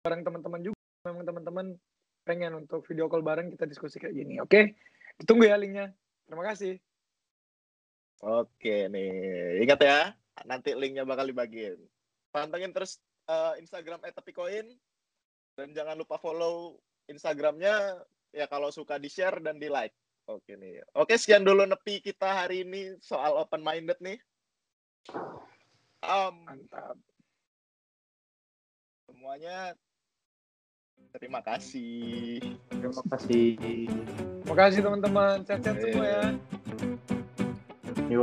Bareng 0.00 0.24
teman-teman 0.24 0.64
juga 0.64 0.80
memang 1.04 1.28
teman-teman 1.28 1.66
pengen 2.24 2.64
untuk 2.64 2.80
video 2.88 3.12
call 3.12 3.20
bareng 3.20 3.52
kita 3.52 3.68
diskusi 3.68 4.00
kayak 4.00 4.16
gini. 4.16 4.40
Oke. 4.40 4.72
Ditunggu 5.20 5.44
ya 5.44 5.60
linknya. 5.60 5.92
Terima 6.24 6.48
kasih. 6.48 6.80
Oke 8.24 8.88
nih, 8.88 9.60
ingat 9.60 9.80
ya, 9.84 10.16
nanti 10.48 10.72
linknya 10.72 11.04
bakal 11.04 11.28
dibagiin. 11.28 11.76
Pantengin 12.32 12.72
terus 12.72 12.96
uh, 13.28 13.52
Instagram 13.60 14.00
@tepikoin 14.08 14.72
dan 15.56 15.72
jangan 15.72 15.96
lupa 15.96 16.20
follow 16.20 16.76
Instagramnya 17.08 17.96
ya 18.30 18.44
kalau 18.46 18.68
suka 18.68 19.00
di 19.00 19.08
share 19.08 19.40
dan 19.40 19.56
di 19.56 19.72
like. 19.72 19.96
Oke 20.28 20.58
nih. 20.58 20.82
Oke 20.98 21.16
sekian 21.16 21.46
dulu 21.46 21.64
nepi 21.64 22.02
kita 22.02 22.44
hari 22.44 22.66
ini 22.66 22.98
soal 23.00 23.38
open 23.40 23.62
minded 23.64 23.96
nih. 24.02 24.18
Um, 26.02 26.44
Mantap. 26.44 26.98
Semuanya 29.06 29.72
terima 31.14 31.40
kasih. 31.40 32.42
Terima 32.68 33.02
kasih. 33.06 33.56
Terima 34.42 34.56
kasih 34.58 34.80
teman-teman. 34.82 35.36
Sehat-sehat 35.46 35.78
semua 35.80 36.06
ya. 36.06 36.24
Yo, 38.06 38.22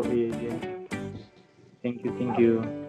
thank 1.83 2.03
you, 2.03 2.11
thank 2.15 2.35
you. 2.39 2.82